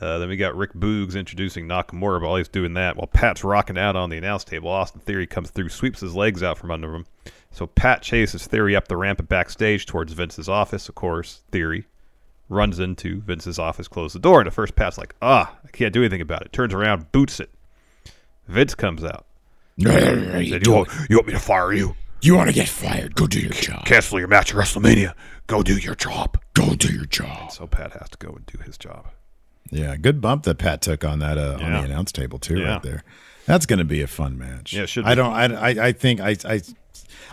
[0.01, 2.97] Uh, then we got Rick Boogs introducing Nakamura while he's doing that.
[2.97, 6.45] While Pat's rocking out on the announce table, Austin Theory comes through, sweeps his legs
[6.45, 7.07] out from under him.
[7.51, 10.89] So Pat chases Theory up the ramp and backstage towards Vince's office.
[10.89, 11.87] Of course, Theory
[12.51, 15.95] runs into Vince's office, closes the door, and at first Pat's like, ah, I can't
[15.95, 16.53] do anything about it.
[16.53, 17.51] Turns around, boots it.
[18.49, 19.25] Vince comes out.
[19.81, 21.95] Said, you, want, you want me to fire you?
[22.21, 23.15] You want to get fired?
[23.15, 23.87] Go do your job.
[23.87, 25.15] Cancel your match at WrestleMania.
[25.47, 26.39] Go do your job.
[26.53, 27.51] Go do your job.
[27.53, 29.07] So Pat has to go and do his job.
[29.71, 32.73] Yeah, good bump that Pat took on that uh, on the announce table too, Yeah.
[32.75, 33.05] right there.
[33.47, 34.73] That's going to be a fun match.
[34.75, 35.33] Yeah, it should I don't.
[35.33, 35.69] I, I.
[35.87, 36.37] I think I.
[36.45, 36.61] I.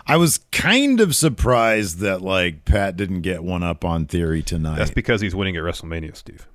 [0.06, 4.76] I was kind of surprised that like Pat didn't get one up on Theory tonight.
[4.76, 6.46] That's because he's winning at WrestleMania, Steve.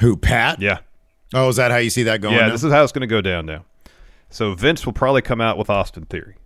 [0.00, 0.60] Who Pat?
[0.60, 0.78] Yeah.
[1.32, 2.34] Oh, is that how you see that going?
[2.34, 2.52] yeah, now?
[2.52, 3.64] this is how it's going to go down now.
[4.30, 6.36] So Vince will probably come out with Austin Theory.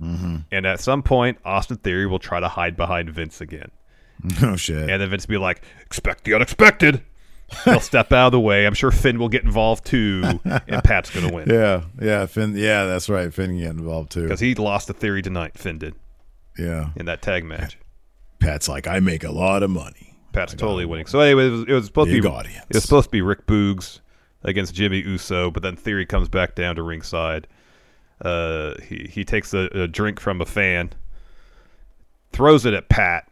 [0.00, 0.36] Mm-hmm.
[0.50, 3.70] And at some point, Austin Theory will try to hide behind Vince again.
[4.42, 4.88] oh shit.
[4.88, 7.02] And then Vince will be like, expect the unexpected.
[7.64, 8.66] He'll step out of the way.
[8.66, 11.48] I'm sure Finn will get involved too, and Pat's going to win.
[11.48, 12.54] yeah, yeah, Finn.
[12.56, 13.32] Yeah, that's right.
[13.32, 14.22] Finn get involved too.
[14.22, 15.94] Because he lost to Theory tonight, Finn did,
[16.58, 17.78] Yeah, in that tag match.
[18.40, 20.16] Pat's like, I make a lot of money.
[20.32, 21.06] Pat's totally winning.
[21.06, 22.64] So anyway, it was, it was supposed to be audience.
[22.70, 24.00] it was supposed to be Rick Boogs
[24.42, 27.46] against Jimmy Uso, but then Theory comes back down to ringside.
[28.20, 30.90] Uh, he he takes a, a drink from a fan,
[32.32, 33.28] throws it at Pat,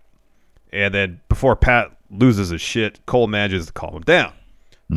[0.72, 4.32] and then before Pat loses his shit, Cole manages to calm him down.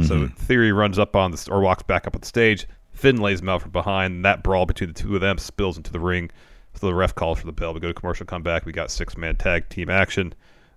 [0.07, 2.65] So Theory runs up on the or walks back up on the stage.
[2.93, 4.15] Finn lays him out from behind.
[4.15, 6.32] And that brawl between the two of them spills into the ring.
[6.74, 7.74] So the ref calls for the bell.
[7.74, 8.65] We go to commercial, come back.
[8.65, 10.34] We got six man tag team action.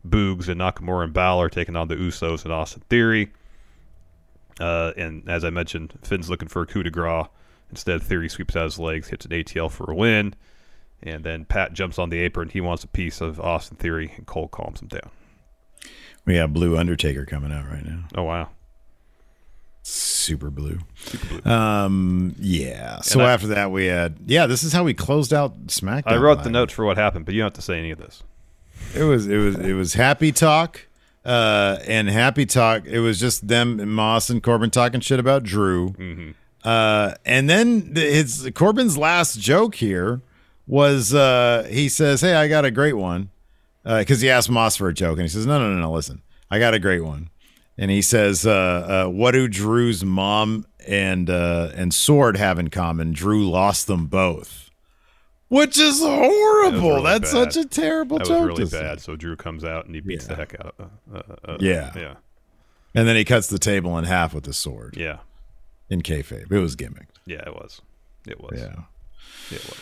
[0.06, 3.32] Boogs and Nakamura and Balor taking on the Usos and Austin Theory.
[4.60, 7.26] Uh, and as I mentioned, Finn's looking for a coup de grace.
[7.70, 10.34] Instead, Theory sweeps out his legs, hits an ATL for a win.
[11.06, 12.48] And then Pat jumps on the apron.
[12.48, 15.10] He wants a piece of Austin Theory, and Cole calms him down.
[16.24, 18.04] We have Blue Undertaker coming out right now.
[18.16, 18.48] Oh, wow.
[19.82, 20.78] Super blue.
[21.44, 22.34] Um.
[22.40, 23.00] Yeah.
[23.02, 24.16] So I- after that, we had.
[24.26, 24.46] Yeah.
[24.46, 26.02] This is how we closed out SmackDown.
[26.06, 27.98] I wrote the notes for what happened, but you don't have to say any of
[27.98, 28.24] this.
[28.96, 30.88] It was it was it was happy talk,
[31.24, 32.84] uh, and happy talk.
[32.86, 35.94] It was just them and Moss and Corbin talking shit about Drew,
[36.64, 40.20] uh, and then the, his Corbin's last joke here
[40.66, 43.30] was uh, he says, "Hey, I got a great one,"
[43.84, 46.22] because he asked Moss for a joke, and he says, "No, no, no, no, listen,
[46.50, 47.30] I got a great one,"
[47.78, 52.68] and he says, uh, uh, "What do Drew's mom and uh, and Sword have in
[52.70, 53.12] common?
[53.12, 54.62] Drew lost them both."
[55.48, 56.88] Which is horrible.
[56.96, 57.52] really That's bad.
[57.52, 58.48] such a terrible That joke.
[58.50, 59.00] was really bad.
[59.00, 61.92] So Drew comes out and he beats the heck out of uh, uh, uh, Yeah.
[61.94, 62.14] Yeah.
[62.96, 65.18] And then he cuts the table in half with the sword Yeah.
[65.88, 66.50] in kayfabe.
[66.50, 67.20] It was gimmicked.
[67.26, 67.80] Yeah, it was.
[68.26, 68.58] It was.
[68.58, 69.56] Yeah.
[69.56, 69.80] It was.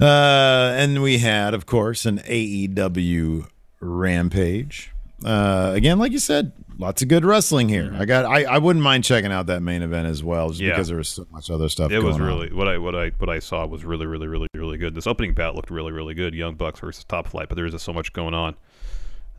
[0.00, 3.46] Uh, and we had, of course, an AEW
[3.80, 4.92] rampage.
[5.24, 7.94] Uh, again, like you said, lots of good wrestling here.
[7.98, 8.24] I got.
[8.24, 10.68] I, I wouldn't mind checking out that main event as well, just Mm-hmm.
[10.68, 10.74] Yeah.
[10.74, 11.90] because there was so much other stuff.
[11.90, 12.26] It was going on.
[12.28, 14.94] really what I what I what I saw was really really really really good.
[14.94, 16.34] This opening bout looked really really good.
[16.34, 18.54] Young Bucks versus Top Flight, but there was just so much going on.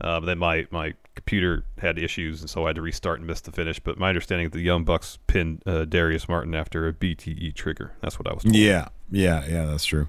[0.02, 3.26] Uh, but then my my computer had issues, and so I had to restart and
[3.26, 3.78] miss the finish.
[3.78, 7.92] But my understanding is the Young Bucks pinned uh, Darius Martin after a BTE trigger.
[8.00, 8.42] That's what I was.
[8.42, 8.56] Told.
[8.56, 10.06] Yeah, yeah, yeah, that's true.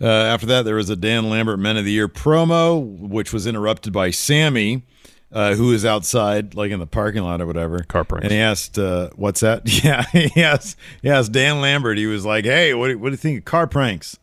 [0.00, 3.46] Uh, after that, there was a Dan Lambert Men of the Year promo, which was
[3.46, 4.84] interrupted by Sammy,
[5.32, 7.80] uh, who was outside, like in the parking lot or whatever.
[7.80, 8.24] Car pranks.
[8.24, 11.98] And he asked, uh, "What's that?" Yeah, he asked, he asked Dan Lambert.
[11.98, 14.18] He was like, "Hey, what do, what do you think of car pranks?"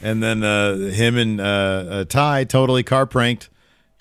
[0.00, 3.50] And then uh, him and uh, uh, Ty totally car pranked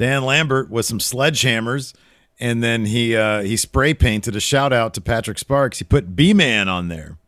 [0.01, 1.93] Dan Lambert with some sledgehammers.
[2.39, 5.77] And then he uh, he spray painted a shout out to Patrick Sparks.
[5.77, 7.19] He put B Man on there,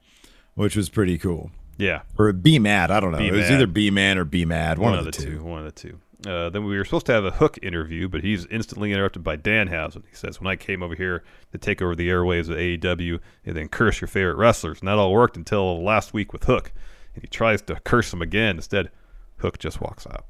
[0.56, 1.52] which was pretty cool.
[1.78, 2.90] Yeah, or B Mad.
[2.90, 3.20] I don't know.
[3.20, 4.80] Be it was either B Man or B Mad.
[4.80, 5.44] One, of the, two.
[5.44, 6.00] One of the two.
[6.28, 9.36] Uh, then we were supposed to have a Hook interview, but he's instantly interrupted by
[9.36, 10.04] Dan Danhausen.
[10.10, 13.56] He says, "When I came over here to take over the airwaves of AEW and
[13.56, 16.72] then curse your favorite wrestlers, and that all worked until last week with Hook."
[17.14, 18.56] And he tries to curse him again.
[18.56, 18.90] Instead,
[19.38, 20.26] Hook just walks out.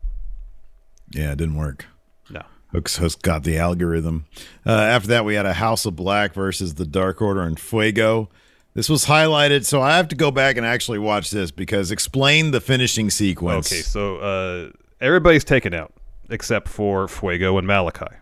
[1.12, 1.86] Yeah, it didn't work.
[2.30, 2.44] No.
[2.72, 4.26] Hooks, Hooks got the algorithm.
[4.66, 8.30] Uh, after that, we had a House of Black versus the Dark Order and Fuego.
[8.74, 12.50] This was highlighted, so I have to go back and actually watch this because explain
[12.50, 13.72] the finishing sequence.
[13.72, 14.70] Okay, so uh,
[15.00, 15.94] everybody's taken out
[16.30, 18.16] except for Fuego and Malachi.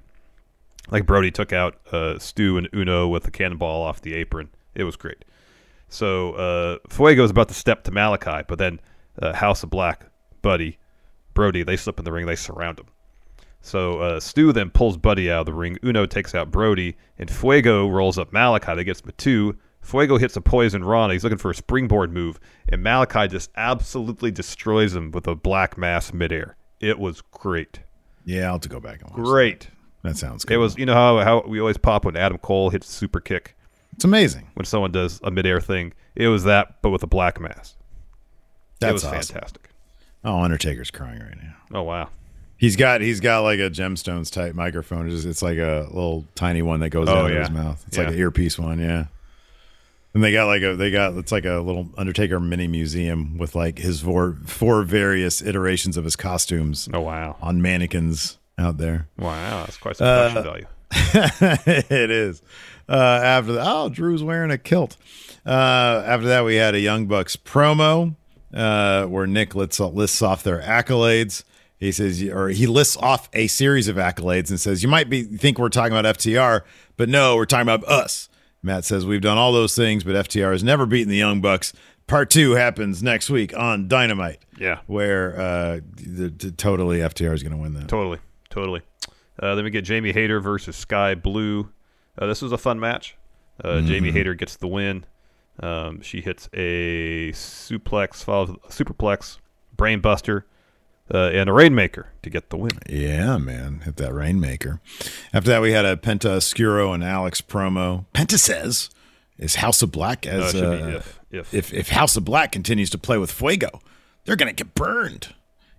[0.89, 4.49] Like Brody took out uh, Stu and Uno with a cannonball off the apron.
[4.75, 5.23] It was great.
[5.87, 8.81] So uh, Fuego is about to step to Malachi, but then
[9.21, 10.05] uh, House of Black,
[10.41, 10.79] Buddy,
[11.33, 12.25] Brody, they slip in the ring.
[12.25, 12.87] They surround him.
[13.61, 15.77] So uh, Stu then pulls Buddy out of the ring.
[15.83, 18.75] Uno takes out Brody, and Fuego rolls up Malachi.
[18.75, 19.57] They gets two.
[19.81, 21.13] Fuego hits a poison Rana.
[21.13, 22.39] He's looking for a springboard move,
[22.69, 26.55] and Malachi just absolutely destroys him with a black mass midair.
[26.79, 27.79] It was great,
[28.25, 29.19] Yeah, I'll have to go back and watch.
[29.19, 29.59] great.
[30.03, 30.55] That, that sounds good.
[30.55, 33.55] It was, you know how how we always pop when Adam Cole hits super kick
[33.93, 34.47] It's amazing.
[34.55, 35.93] when someone does a midair thing.
[36.15, 37.75] It was that, but with a black mass.
[38.79, 39.33] That's it was awesome.
[39.35, 39.69] fantastic.
[40.23, 41.55] Oh, Undertaker's crying right now.
[41.79, 42.09] Oh wow,
[42.61, 45.09] He's got he's got like a gemstones type microphone.
[45.11, 47.83] It's, it's like a little tiny one that goes Oh, out of his mouth.
[47.87, 48.03] It's Yeah.
[48.03, 49.05] like an earpiece one, yeah.
[50.13, 53.55] And they got like a they got it's like a little Undertaker mini museum with
[53.55, 59.07] like his four four various iterations of his costumes oh wow, on mannequins out there.
[59.17, 59.61] wow.
[59.65, 60.07] That's quite some
[60.37, 60.65] Uh, value.
[61.89, 62.43] it is.
[62.87, 62.93] Uh,
[63.23, 64.97] after that, oh, Drew's wearing a kilt.
[65.45, 68.15] Uh, after that, we had a Young Bucks promo
[68.53, 71.43] uh, where Nick lists, lists off their accolades.
[71.81, 75.23] He says, or he lists off a series of accolades and says, "You might be
[75.23, 76.61] think we're talking about FTR,
[76.95, 78.29] but no, we're talking about us."
[78.63, 81.73] Matt says, "We've done all those things, but FTR has never beaten the Young Bucks."
[82.07, 84.39] Part two happens next week on Dynamite.
[84.59, 84.79] Yeah.
[84.85, 87.87] where uh, the, the, totally FTR is going to win that.
[87.87, 88.19] Totally,
[88.51, 88.81] totally.
[89.41, 91.67] Uh, then we get Jamie Hayter versus Skye Blue.
[92.15, 93.17] Uh, this was a fun match.
[93.63, 93.87] Uh, Mm-hmm.
[93.87, 95.03] Jamie Hayter gets the win.
[95.61, 99.39] Um, she hits a suplex, follows superplex,
[99.75, 100.43] brainbuster,
[101.13, 102.71] uh, and a rainmaker to get the win.
[102.89, 103.81] Yeah, man.
[103.81, 104.79] Hit that Rainmaker.
[105.33, 108.05] After that, we had a Penta Oscuro and Alex promo.
[108.13, 108.89] Penta says,
[109.37, 112.23] is House of Black Uh, as it should uh, if, if, if, if House of
[112.23, 113.81] Black continues to play with Fuego,
[114.25, 115.33] they're going to get burned.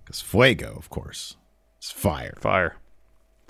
[0.05, 1.37] Because Fuego, of course,
[1.81, 2.35] is fire.
[2.39, 2.77] fire,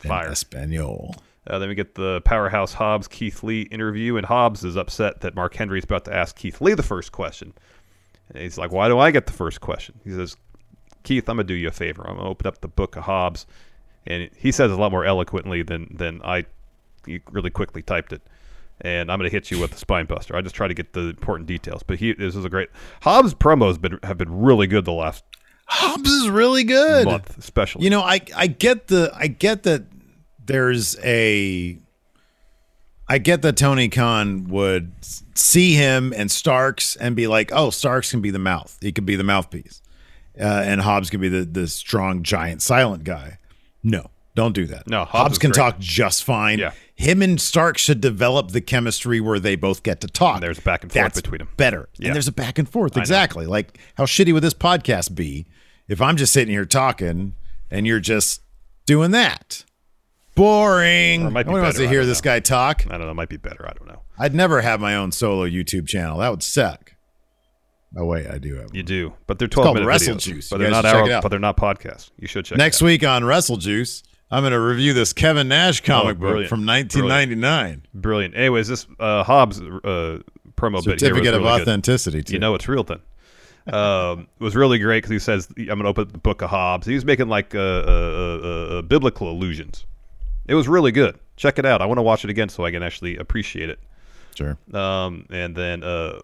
[0.02, 0.28] in fire.
[0.28, 1.16] Espanol.
[1.46, 5.34] Uh, then we get the powerhouse Hobbs Keith Lee interview, and Hobbs is upset that
[5.34, 7.52] Mark Henry is about to ask Keith Lee the first question.
[8.28, 10.36] And he's like, "Why do I get the first question?" He says,
[11.02, 12.04] "Keith, I'm gonna do you a favor.
[12.06, 13.46] I'm gonna open up the book of Hobbs,"
[14.06, 16.46] and he says a lot more eloquently than than I
[17.30, 18.22] really quickly typed it.
[18.80, 20.34] And I'm gonna hit you with the spine buster.
[20.34, 21.82] I just try to get the important details.
[21.82, 22.70] But he this is a great
[23.02, 25.24] Hobbs promos been have been really good the last
[25.66, 27.04] Hobbs is really good.
[27.06, 27.84] month, especially.
[27.84, 29.84] You know, I I get the I get that
[30.44, 31.78] there's a
[33.08, 34.92] I get that Tony Khan would
[35.34, 38.78] see him and Starks and be like, "Oh, Starks can be the mouth.
[38.80, 39.81] He could be the mouthpiece,
[40.40, 43.38] uh, and Hobbs can be the the strong, giant, silent guy."
[43.82, 44.86] No, don't do that.
[44.86, 45.56] No, Hobbs Hobbs, can great.
[45.62, 46.58] talk just fine.
[46.58, 46.72] Yeah.
[46.94, 50.40] him and Stark should develop the chemistry where they both get to talk.
[50.40, 51.04] There's back and forth between them.
[51.04, 51.48] That's between 'em.
[51.56, 52.06] Better, Yeah.
[52.08, 52.96] and there's a back and forth.
[52.96, 53.46] Exactly.
[53.46, 55.46] Like how shitty would this podcast be
[55.88, 57.34] if I'm just sitting here talking
[57.70, 58.42] and you're just
[58.86, 59.64] doing that?
[60.36, 61.26] Boring.
[61.26, 62.30] Or might be Nobody wants to hear this know.
[62.30, 62.84] guy talk.
[62.86, 63.66] I don't know, it might be better.
[63.68, 64.02] I don't know.
[64.18, 66.18] I'd never have my own solo YouTube channel.
[66.18, 66.91] That would suck.
[67.96, 68.66] Oh wait, I do have.
[68.66, 68.74] One.
[68.74, 70.48] You do, but they're 12 called minute Wrestle videos, Juice.
[70.50, 72.10] but You they're not hour, but they're not podcasts.
[72.18, 72.88] You should check Next it out.
[72.88, 76.30] Next week on Wrestle Juice, I'm going to review this Kevin Nash comic book Oh,
[76.30, 76.48] brilliant.
[76.48, 77.86] from 1999.
[77.92, 78.34] Brilliant.
[78.34, 80.20] Anyways, this uh, Hobbs uh,
[80.56, 81.62] promo bit Certificate of really good.
[81.62, 82.22] authenticity.
[82.22, 82.32] Too.
[82.34, 83.00] You know it's real then.
[83.66, 86.48] Um, it was really great because he says, "I'm going to open the book of
[86.50, 88.46] Hobbs." He was making like uh, uh, uh,
[88.78, 89.84] uh, biblical allusions.
[90.46, 91.18] It was really good.
[91.36, 91.82] Check it out.
[91.82, 93.78] I want to watch it again so I can actually appreciate it.
[94.34, 94.56] sure.
[94.72, 96.18] Um, and then uh,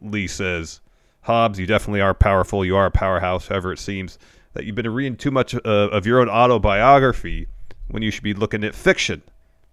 [0.00, 0.80] Lee says,
[1.22, 2.64] Hobbs, you definitely are powerful.
[2.64, 3.48] You are a powerhouse.
[3.48, 4.18] However, it seems
[4.54, 7.46] that you've been reading too much uh, of your own autobiography
[7.88, 9.22] when you should be looking at fiction,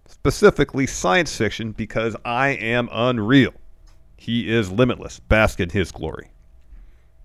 [0.06, 3.54] specifically science fiction, because I am unreal.
[4.16, 5.20] He is limitless.
[5.20, 6.30] Bask in his glory.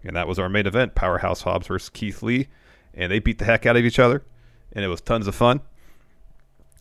[0.03, 2.47] And that was our main event Powerhouse Hobbs versus Keith Lee.
[2.93, 4.23] And they beat the heck out of each other.
[4.73, 5.61] And it was tons of fun.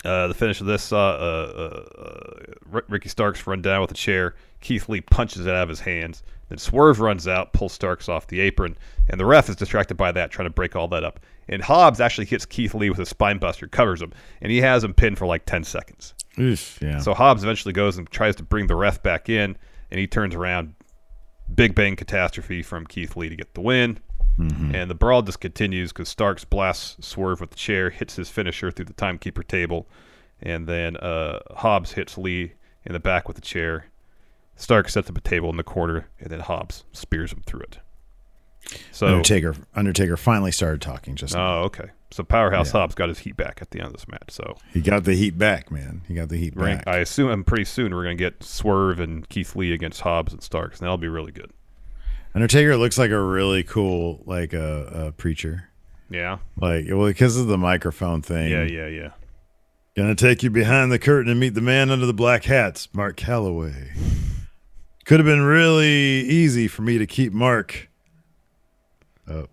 [0.05, 3.95] Uh, the finish of this saw uh, uh, uh, Ricky Starks run down with a
[3.95, 4.35] chair.
[4.61, 6.23] Keith Lee punches it out of his hands.
[6.49, 8.77] Then Swerve runs out, pulls Starks off the apron,
[9.09, 11.21] and the ref is distracted by that, trying to break all that up.
[11.49, 14.83] And Hobbs actually hits Keith Lee with a spine buster, covers him, and he has
[14.83, 16.15] him pinned for like 10 seconds.
[16.39, 16.99] Oof, yeah.
[16.99, 19.57] So Hobbs eventually goes and tries to bring the ref back in,
[19.91, 20.75] and he turns around,
[21.55, 23.99] Big Bang Catastrophe from Keith Lee to get the win.
[24.39, 24.75] Mm-hmm.
[24.75, 28.71] And the brawl just continues because Starks blasts Swerve with the chair, hits his finisher
[28.71, 29.87] through the timekeeper table,
[30.41, 32.53] and then uh, Hobbs hits Lee
[32.85, 33.87] in the back with the chair.
[34.57, 37.79] Stark sets up a table in the corner, and then Hobbs spears him through it.
[38.93, 41.61] So, Undertaker Undertaker finally started talking just now.
[41.61, 41.91] oh, okay.
[42.11, 42.81] So Powerhouse Yeah.
[42.81, 44.31] Hobbs got his heat back at the end of this match.
[44.31, 46.03] So He got the heat back, man.
[46.09, 46.95] He got the heat Rank, back.
[46.95, 50.43] I assume I'm pretty soon we're gonna get Swerve and Keith Lee against Hobbs and
[50.43, 51.53] Starks, and that'll be really good.
[52.35, 55.69] Undertaker looks like a really cool like a uh, uh, preacher.
[56.09, 58.51] Yeah, Like well because of the microphone thing.
[58.51, 59.11] yeah, yeah, yeah.
[59.97, 63.17] Gonna take you behind the curtain and meet the man under the black hats, Mark
[63.17, 63.91] Calaway.
[65.05, 67.89] Could have been really easy for me to keep Mark.
[69.29, 69.45] Uh,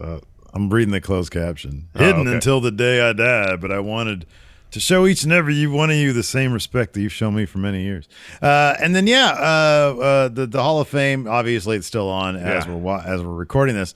[0.00, 0.20] uh,
[0.52, 1.88] I'm reading the closed caption.
[1.94, 2.34] Oh, Hidden okay.
[2.34, 4.26] until the day I die, but I wanted
[4.70, 7.46] to show each and every one of you the same respect that you've shown me
[7.46, 8.08] for many years.
[8.40, 12.36] Uh, and then yeah, uh, uh, the the Hall of Fame obviously it's still on
[12.36, 12.74] as Yeah.
[12.74, 13.94] we're as we're recording this,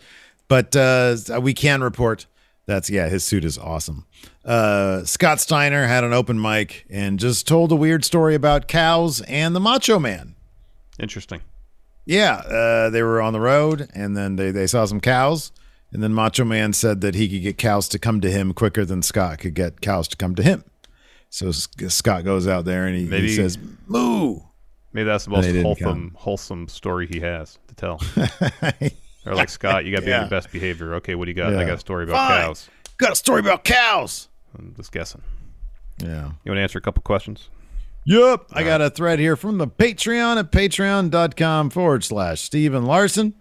[0.49, 2.27] but uh, we can report
[2.67, 4.07] that's yeah his suit is awesome.
[4.45, 9.21] Uh, Scott Steiner had an open mic and just told a weird story about cows
[9.23, 10.35] and the Macho Man.
[10.99, 11.41] Interesting.
[12.07, 15.51] Yeah, uh, they were on the road and then they, they saw some cows.
[15.95, 18.85] And then Macho Man said that he could get cows to come to him quicker
[18.85, 20.65] than Scott could get cows to come to him.
[21.31, 24.41] So Scott goes out there and he, he says, "Moo."
[24.93, 26.13] Maybe that's the most wholesome, come.
[26.17, 28.01] wholesome story he has to tell.
[29.27, 30.21] or like Scott, you got to be on Yeah.
[30.23, 30.95] your best behavior.
[30.97, 31.55] Okay, what do you got?
[31.55, 32.43] I got a story about Fine.
[32.43, 32.69] cows.
[32.99, 34.29] Got a story about cows.
[34.57, 35.23] I'm just guessing.
[35.99, 36.31] Yeah.
[36.45, 37.49] You want to answer a couple questions?
[38.05, 38.47] Yep.
[38.53, 43.35] I got a thread here from the Patreon at patreon.com forward slash Steven Larson.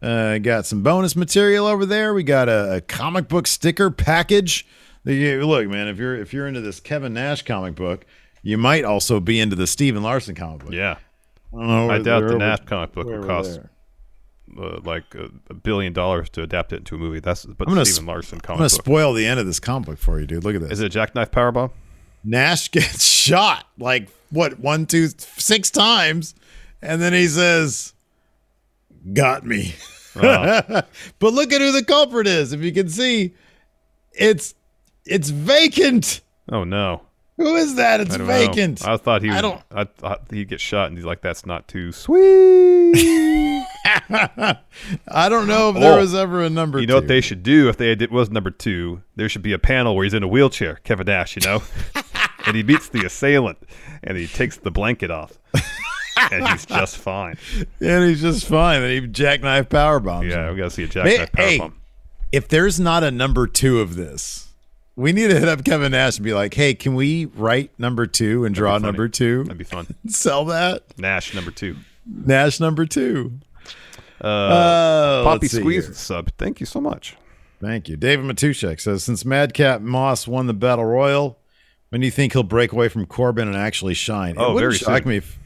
[0.00, 2.14] Uh, got some bonus material over there.
[2.14, 4.66] We got a, a comic book sticker package.
[5.04, 8.04] You- Look, man, if you're if you're into this Kevin Nash comic book,
[8.42, 10.72] you might also be into the Steven Larson comic book.
[10.72, 10.96] Yeah.
[11.52, 13.60] I, don't know I doubt the over- Nash comic book would cost
[14.58, 17.20] uh, like a, a billion dollars to adapt it into a movie.
[17.20, 18.70] That's but I'm gonna Stephen sp- Larson I'm gonna book.
[18.70, 20.44] spoil the end of this comic book for you, dude.
[20.44, 20.72] Look at this.
[20.72, 21.70] Is it a jackknife powerbomb?
[22.22, 26.34] Nash gets shot like what one, two, six times,
[26.82, 27.94] and then he says,
[29.12, 29.74] "Got me."
[30.16, 30.82] Uh,
[31.18, 32.52] but look at who the culprit is.
[32.52, 33.34] If you can see,
[34.12, 34.54] it's
[35.04, 36.20] it's vacant.
[36.50, 37.02] oh no.
[37.36, 38.00] Who is that?
[38.00, 38.84] It's I vacant.
[38.84, 38.94] Know.
[38.94, 39.30] I thought he.
[39.30, 42.94] I Was, don't- I thought he'd get shot, and he's like, "That's not too sweet."
[44.10, 46.00] I don't know if there Oh.
[46.00, 46.80] was ever a number.
[46.80, 47.00] you know two.
[47.02, 49.02] what they should do if they did, was number two?
[49.16, 51.62] There should be a panel where he's in a wheelchair, Kevin Nash, you know,
[52.46, 53.58] and he beats the assailant,
[54.02, 55.38] and he takes the blanket off,
[56.32, 57.36] and he's just fine.
[57.80, 58.82] and he's just fine.
[58.82, 60.26] And he jackknife power bombs.
[60.28, 61.72] Yeah, we gotta see a jackknife Hey, powerbomb.
[62.32, 64.48] if there's not a number two of this,
[64.96, 68.06] we need to hit up Kevin Nash and be like, "Hey, can we write number
[68.06, 69.44] two and draw number two?
[69.44, 69.86] That'd be fun.
[70.08, 71.76] Sell that Nash number two.
[72.06, 73.32] Nash number two.
[74.20, 76.30] Uh, Uh, Poppy Squeeze sub.
[76.38, 77.16] Thank you so much.
[77.60, 77.96] Thank you.
[77.96, 81.38] David Matushek says, since Madcap Moss won the Battle Royal,
[81.90, 84.34] when do you think he'll break away from Corbin and actually shine?
[84.38, 85.08] Oh, it very shock soon.
[85.08, 85.37] me if.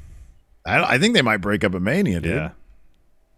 [0.65, 2.35] I, I think they might break up a Mania, dude.
[2.35, 2.51] Yeah.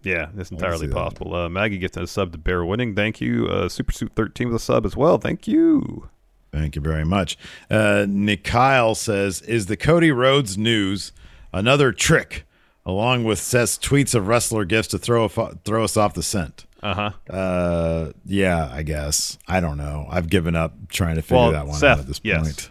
[0.03, 1.35] Yeah, that's entirely possible.
[1.35, 2.95] Uh, Maggie gets a sub to Bear Winning.
[2.95, 3.47] Thank you.
[3.47, 5.17] Uh, Super Suit 13 with a sub as well.
[5.17, 6.11] Thank you.
[6.53, 7.39] Thank you very much.
[7.71, 11.11] Uh, Nick Kyle says, "Is the Cody Rhodes news
[11.55, 12.45] another trick,
[12.85, 16.95] along with Seth's tweets of wrestler gifts to throw throw us off the scent?" Uh
[16.95, 17.35] huh.
[17.35, 19.39] Uh, yeah, I guess.
[19.49, 20.07] I don't know.
[20.11, 22.69] I've given up trying to figure Well, that one Seth, out at this yes.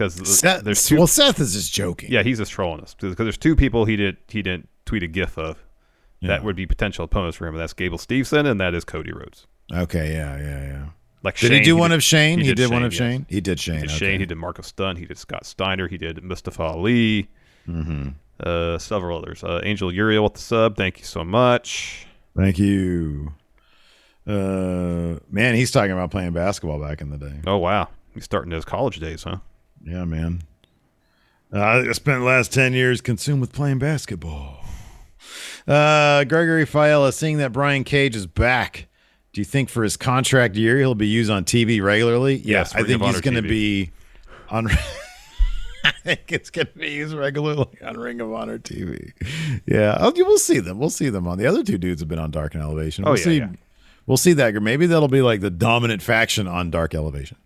[0.00, 0.96] Because Seth, there's two.
[0.96, 2.10] well, Seth is just joking.
[2.10, 5.06] yeah, he's just trolling us because there's two people he did he didn't tweet a
[5.06, 5.62] gif of
[6.22, 7.54] that would be potential opponents for him.
[7.54, 9.46] And that's Gable Steveson and that is Cody Rhodes.
[9.72, 10.12] Okay.
[10.12, 10.38] Yeah.
[10.38, 10.62] Yeah.
[10.62, 10.84] Yeah.
[11.22, 12.38] Like Did Shane, he do one of Shane?
[12.38, 13.16] He, he did, did one of Shane, yes.
[13.18, 13.26] Shane.
[13.28, 13.74] He did Shane.
[13.74, 13.98] He did okay.
[13.98, 14.20] Shane.
[14.20, 14.98] He did Marco Stunt.
[14.98, 15.86] He did Scott Steiner.
[15.86, 17.28] He did Mustafa Ali.
[17.68, 18.08] Mm-hmm.
[18.42, 19.44] Uh, several others.
[19.44, 20.76] Uh, Angel Uriel with the sub.
[20.76, 22.06] Thank you so much.
[22.34, 23.34] Thank you.
[24.26, 27.40] Uh, man, he's talking about playing basketball back in the day.
[27.46, 29.38] Oh wow, he's starting his college days, huh?
[29.84, 30.42] Yeah, man.
[31.52, 34.64] Uh, I spent the last 10 years consumed with playing basketball.
[35.66, 38.86] Uh, Gregory Fiala seeing that Brian Cage is back.
[39.32, 42.36] Do you think for his contract year he'll be used on TV regularly?
[42.36, 43.90] Yes, I think he's going to be
[44.48, 44.68] on.
[45.84, 49.12] I think it's going to be used regularly on Ring of Honor TV.
[49.66, 50.78] Yeah, oh, we'll see them.
[50.78, 53.04] We'll see them on the other two dudes have been on Dark and Elevation.
[53.06, 53.38] Oh, We'll yeah, see.
[53.38, 53.48] yeah.
[54.06, 54.54] We'll see that.
[54.54, 57.36] Maybe that'll be like the dominant faction on Dark Elevation.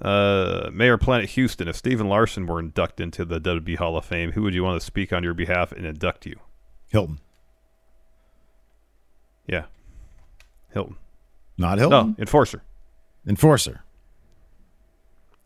[0.00, 1.68] Uh, Mayor Planet Houston.
[1.68, 4.80] If Steven Larson were inducted into the WWE Hall of Fame, who would you want
[4.80, 6.36] to speak on your behalf and induct you?
[6.88, 7.20] Hilton,
[9.46, 9.64] Yeah,
[10.72, 10.96] Hilton.
[11.58, 12.10] not Hilton.
[12.10, 12.14] No.
[12.18, 12.62] Enforcer.
[13.26, 13.82] Enforcer.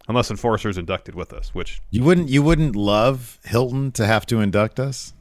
[0.07, 4.41] Unless Enforcer's inducted with us, which You wouldn't you wouldn't love Hilton to have to
[4.41, 5.13] induct us?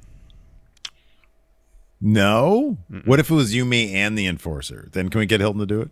[1.99, 2.77] No.
[3.05, 4.89] What if it was you, me, and the enforcer?
[4.91, 5.89] Then can we get Hilton to do it?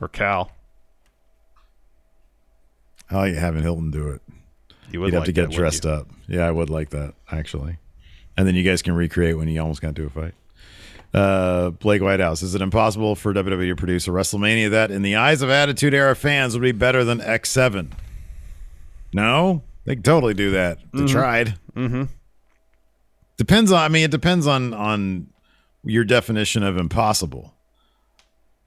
[0.00, 0.50] Or Cal.
[3.12, 4.22] I like having Hilton do it.
[4.90, 6.08] You would You'd have like to get that, dressed up.
[6.28, 7.78] Yeah, I would like that actually.
[8.36, 10.34] And then you guys can recreate when you almost got into a fight.
[11.12, 15.16] Uh, Blake Whitehouse, is it impossible for WWE to produce a WrestleMania that, in the
[15.16, 17.90] eyes of Attitude Era fans, would be better than X7?
[19.12, 20.78] No, they can totally do that.
[20.94, 21.58] They tried.
[21.76, 22.04] Mm-hmm.
[23.36, 23.80] Depends on.
[23.82, 25.26] I mean, it depends on on
[25.84, 27.52] your definition of impossible.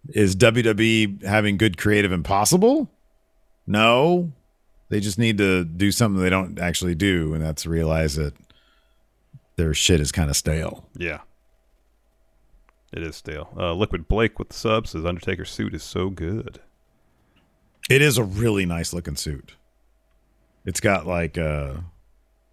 [0.10, 2.92] Is WWE having good creative impossible?
[3.66, 4.32] No,
[4.90, 8.34] they just need to do something they don't actually do, and that's realize that
[9.56, 10.88] their shit is kind of stale.
[10.96, 11.20] Yeah.
[12.94, 13.50] It is stale.
[13.58, 16.60] Uh, Liquid Blake with the sub says Undertaker's suit is so good.
[17.90, 19.56] It is a really nice looking suit.
[20.66, 21.84] It's got like a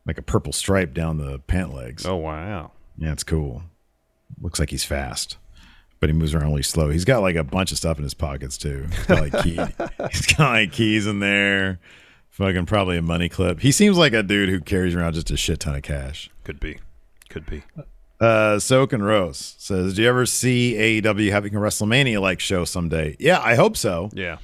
[0.05, 2.05] like a purple stripe down the pant legs.
[2.05, 2.73] Oh wow.
[2.99, 3.63] Yeah, it's cool.
[4.41, 5.39] Looks like he's fast,
[6.01, 6.91] but he moves around really slow.
[6.91, 8.87] He's got like a bunch of stuff in his pockets too.
[8.91, 9.57] He's got like key.
[10.11, 11.79] he's got like keys in there.
[12.33, 13.61] Fucking probably a money clip.
[13.61, 16.31] He seems like a dude who carries around just a shit ton of cash.
[16.45, 16.79] Could be.
[17.29, 17.63] Could be.
[18.19, 22.65] Uh, Soak and Rose says, "Do you ever see AEW having a WrestleMania like show
[22.65, 24.09] someday?" Yeah, I hope so.
[24.15, 24.39] Yeah.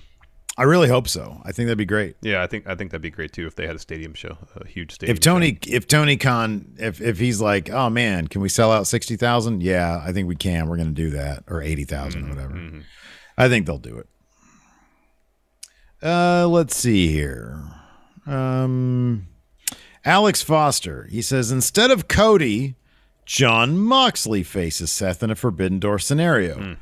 [0.58, 1.40] I really hope so.
[1.44, 2.16] I think that'd be great.
[2.20, 4.36] Yeah, I think I think that'd be great too if they had a stadium show,
[4.56, 5.14] a huge stadium.
[5.16, 5.72] If Tony, show.
[5.72, 9.62] if Tony Khan, if if he's like, "Oh man, can we sell out sixty thousand?
[9.62, 10.68] Yeah, I think we can.
[10.68, 12.82] We're going to do that, or eighty or whatever.
[13.38, 14.08] I think they'll do it.
[16.02, 17.62] Uh, let's see here.
[18.28, 19.26] Um,
[20.04, 21.06] Alex Foster.
[21.10, 22.76] He says instead of Cody,
[23.24, 26.76] Jon Moxley faces Seth in a Forbidden Door scenario.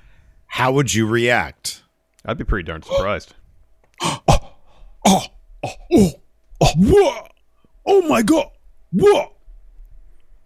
[0.47, 1.83] How would you react?
[2.25, 3.35] I'd be pretty darn surprised.
[3.99, 4.43] What?
[7.89, 8.51] Oh my god!
[8.91, 9.33] What?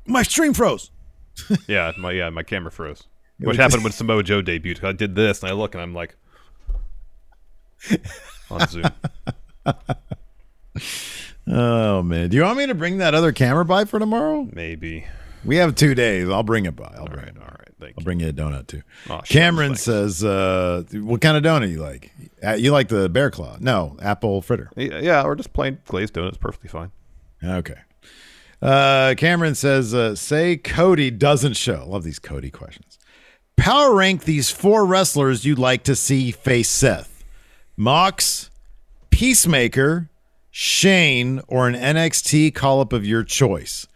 [0.06, 0.90] My stream froze.
[1.68, 3.04] yeah, my yeah, my camera froze.
[3.38, 4.84] Which happened when Samoa Joe debuted.
[4.84, 6.16] I did this and I look and I'm like
[8.50, 8.84] on Zoom.
[11.46, 14.48] Oh man, do you want me to bring that other camera by for tomorrow?
[14.52, 15.06] Maybe.
[15.44, 16.28] We have two days.
[16.28, 16.92] I'll bring it by.
[16.94, 17.38] I'll All bring right, it.
[17.38, 17.68] all right.
[17.80, 18.04] Thank I'll you.
[18.04, 18.82] bring you a donut too.
[19.08, 22.12] Oh, Cameron says, uh, "What kind of donut you like?
[22.44, 23.56] Uh, You like the bear claw?
[23.58, 24.70] No, apple fritter.
[24.76, 26.90] Yeah, yeah, or just plain glazed donuts, perfectly fine.
[27.42, 27.76] Okay."
[28.60, 32.98] Uh, Cameron says, uh, "Say Cody doesn't show." Love these Cody questions.
[33.56, 37.24] Power rank these four wrestlers you'd like to see face Seth:
[37.78, 38.50] Mox,
[39.08, 40.09] Peacemaker,
[40.50, 43.86] Shane, or an NXT call up of your choice.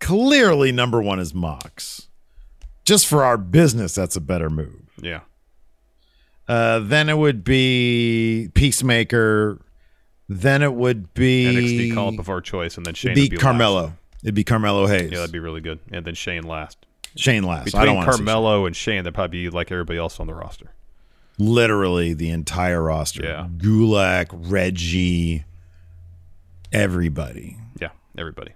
[0.00, 2.08] Clearly, number one is Mox.
[2.84, 4.80] Just for our business, that's a better move.
[5.00, 5.20] Yeah.
[6.48, 9.60] Uh, then it would be Peacemaker.
[10.30, 11.44] Then it would be
[11.90, 13.82] NXT call up of our choice, and then Shane It'd would be be Carmelo.
[13.82, 13.92] last.
[14.22, 15.10] It'd be Carmelo Hayes.
[15.10, 15.78] Yeah, that'd be really good.
[15.92, 16.86] And then Shane last.
[17.16, 17.60] Shane last.
[17.74, 20.34] I Between don't want Carmelo and Shane, that'd probably be like everybody else on the
[20.34, 20.70] roster.
[21.38, 23.22] literally the entire roster.
[23.24, 23.46] Yeah.
[23.58, 25.44] Gulak, Reggie,
[26.72, 27.56] everybody.
[27.80, 28.52] Yeah, everybody.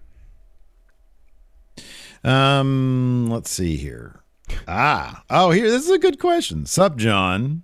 [2.25, 4.21] Um, let's see here.
[4.69, 5.71] Ah, oh, here.
[5.71, 6.67] This is a good question.
[6.67, 7.63] Sup, John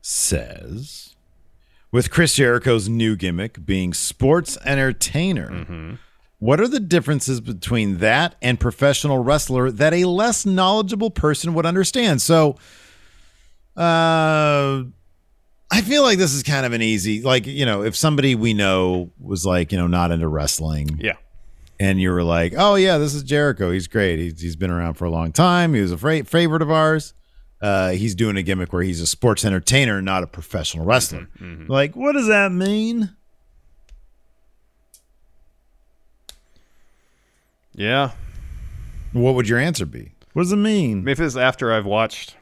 [0.00, 1.14] says,
[1.90, 5.98] with Chris Jericho's new gimmick being sports entertainer,
[6.38, 11.64] what are the differences between that and professional wrestler that a less knowledgeable person would
[11.64, 12.20] understand?
[12.20, 12.56] So,
[13.76, 14.82] uh,
[15.76, 18.54] I feel like this is kind of an easy, like you know, if somebody we
[18.54, 21.14] know was like you know not into wrestling, Yeah.
[21.80, 23.72] and you were like, "Oh yeah, this is Jericho.
[23.72, 24.18] He's great.
[24.20, 25.74] He's, he's been around for a long time.
[25.74, 27.12] He was a fra- favorite of ours.
[27.60, 31.28] Uh, he's doing a gimmick where he's a sports entertainer, not a professional wrestler.
[31.66, 33.10] Like, what does that mean?
[37.74, 38.12] Yeah.
[39.12, 40.12] What would your answer be?
[40.32, 41.04] What does it mean?
[41.04, 42.36] Mean, if it's after I've watched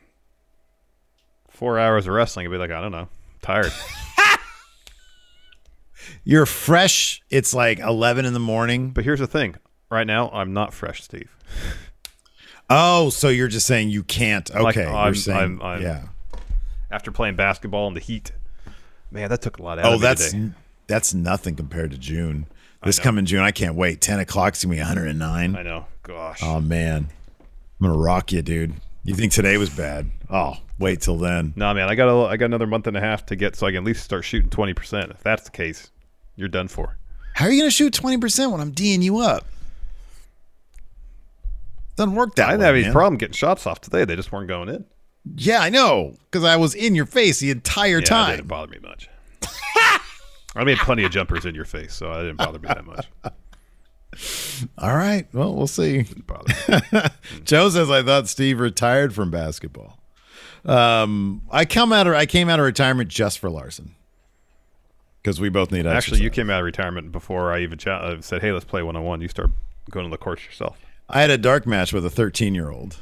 [1.51, 3.09] four hours of wrestling, I'd be like, I don't know,
[3.43, 3.73] tired.
[6.25, 7.23] You're fresh.
[7.31, 8.91] It's like 11 in the morning.
[8.91, 9.57] but here's the thing:
[9.91, 11.35] right now, I'm not fresh, Steve.
[12.71, 14.51] Oh, so you're just saying you can't.
[14.51, 16.03] Okay, Like, you're saying I'm- I'm- yeah.
[16.91, 18.33] After playing basketball in the heat,
[19.11, 20.53] man, that took a lot out Oh, of me that's today.
[20.87, 22.47] that's nothing compared to June.
[22.85, 24.01] This coming June, I can't wait.
[24.01, 25.55] 10 o'clock's gonna be 109.
[25.57, 25.87] I know.
[26.03, 26.41] Gosh.
[26.43, 27.09] Oh man,
[27.81, 28.75] I'm gonna rock you, dude.
[29.05, 30.11] You think today was bad?
[30.31, 31.53] Oh, wait till then.
[31.57, 33.67] no, man, I got a, I got another month and a half to get, so
[33.67, 35.11] I can at least start shooting twenty percent.
[35.13, 35.91] If that's the case,
[36.37, 36.99] you're done for.
[37.35, 39.47] How are you gonna shoot 20 percent when I'm D'ing you up?
[41.97, 42.93] Doesn't work that I didn't way, have any man.
[42.93, 44.05] problem getting shots off today.
[44.05, 44.85] They just weren't going in.
[45.37, 48.37] Yeah, I know, because I was in your face the entire Yeah, it time.
[48.37, 49.09] didn't bother me much.
[50.57, 53.07] I made plenty of jumpers in your face, so it didn't bother me that much.
[54.79, 55.27] All right.
[55.33, 56.07] Well, we'll see.
[56.27, 57.11] Bother.
[57.45, 59.99] Joe says I thought Steve retired from basketball.
[60.65, 63.95] Um, I come out of I came out of retirement just for Larson
[65.23, 68.21] because we both need Actually, you came out of retirement before I even ch- uh,
[68.21, 69.51] said, "Hey, let's play one on one." You start
[69.91, 70.79] going to the courts yourself.
[71.09, 72.99] I had a dark match with a 13 year old,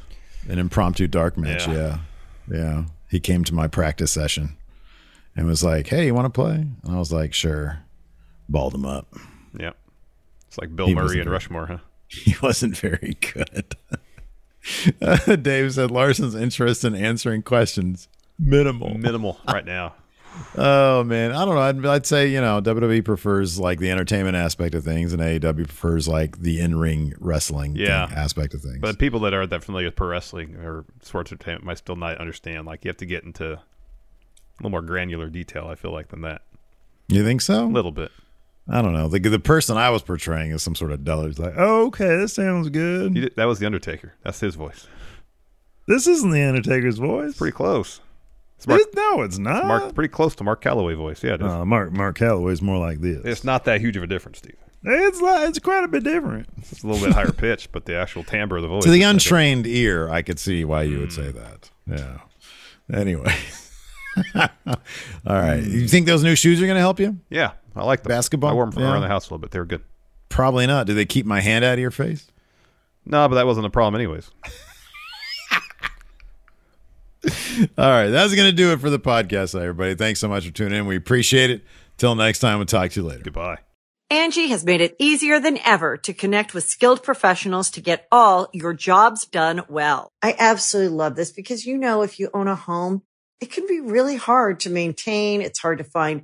[0.49, 1.67] an impromptu dark match.
[1.67, 1.99] Yeah.
[2.49, 2.57] Yeah.
[2.57, 4.57] yeah, He came to my practice session
[5.35, 7.79] and was like, "Hey, you want to play?" And I was like, "Sure."
[8.49, 9.07] Balled him up.
[9.57, 9.71] Yeah,
[10.47, 11.77] it's like Bill He Murray and Rushmore, huh?
[12.07, 13.75] He wasn't very good.
[15.01, 18.07] Uh, Dave said Larson's interest in answering questions
[18.39, 18.95] minimal.
[18.97, 19.95] Minimal right now.
[20.55, 21.61] Oh man, I don't know.
[21.61, 25.67] I'd, I'd say you know WWE prefers like the entertainment aspect of things, and AEW
[25.67, 28.07] prefers like the in-ring wrestling thing- Yeah.
[28.15, 28.79] aspect of things.
[28.79, 32.17] But people that aren't that familiar with pro wrestling or sports entertainment might still not
[32.17, 32.65] understand.
[32.65, 33.59] Like you have to get into a
[34.59, 35.67] little more granular detail.
[35.67, 36.43] I feel like than that.
[37.09, 37.65] you think so?
[37.65, 38.11] A little bit.
[38.71, 39.09] I don't know.
[39.09, 41.27] The the person I was portraying is some sort of dullard.
[41.27, 43.13] He's like, oh, okay, this sounds good.
[43.13, 44.13] Did, that was the Undertaker.
[44.23, 44.87] That's his voice.
[45.87, 47.37] This isn't the Undertaker's voice.
[47.37, 47.99] Pretty close.
[48.55, 49.65] It's Mark, no, it's not.
[49.65, 51.21] Mark, pretty close to Mark Calaway voice.
[51.21, 51.47] Yeah, it is.
[51.51, 53.21] Uh, Mark Mark Calaway's more like this.
[53.25, 54.55] it's not that huge of a difference, Steve.
[54.83, 56.47] It's like, it's quite a bit different.
[56.57, 58.83] It's a little bit higher pitch, but the actual timbre of the voice.
[58.83, 59.23] To the different.
[59.23, 61.69] untrained ear, I could see why you would say that.
[61.85, 62.19] Yeah.
[62.91, 63.35] Anyway.
[64.35, 64.47] All
[65.25, 65.61] right.
[65.63, 67.17] You think those new shoes are going to help you?
[67.29, 68.09] Yeah, I like them.
[68.09, 68.49] Basketball?
[68.49, 68.91] I wore them Yeah.
[68.91, 69.51] around the house a little bit.
[69.51, 69.81] They were good.
[70.29, 70.87] Probably not.
[70.87, 72.27] Do they keep my hand out of your face?
[73.05, 74.29] No, but that wasn't a problem, anyways.
[77.77, 78.07] All right.
[78.09, 79.93] That's going to do it for the podcast, everybody.
[79.95, 80.85] Thanks so much for tuning in.
[80.87, 81.63] We appreciate it.
[81.97, 83.21] Till next time, we'll talk to you later.
[83.23, 83.59] Goodbye.
[84.09, 88.49] Angie has made it easier than ever to connect with skilled professionals to get all
[88.53, 90.11] your jobs done well.
[90.21, 93.03] I absolutely love this because, you know, if you own a home,
[93.39, 95.41] it can be really hard to maintain.
[95.41, 96.23] It's hard to find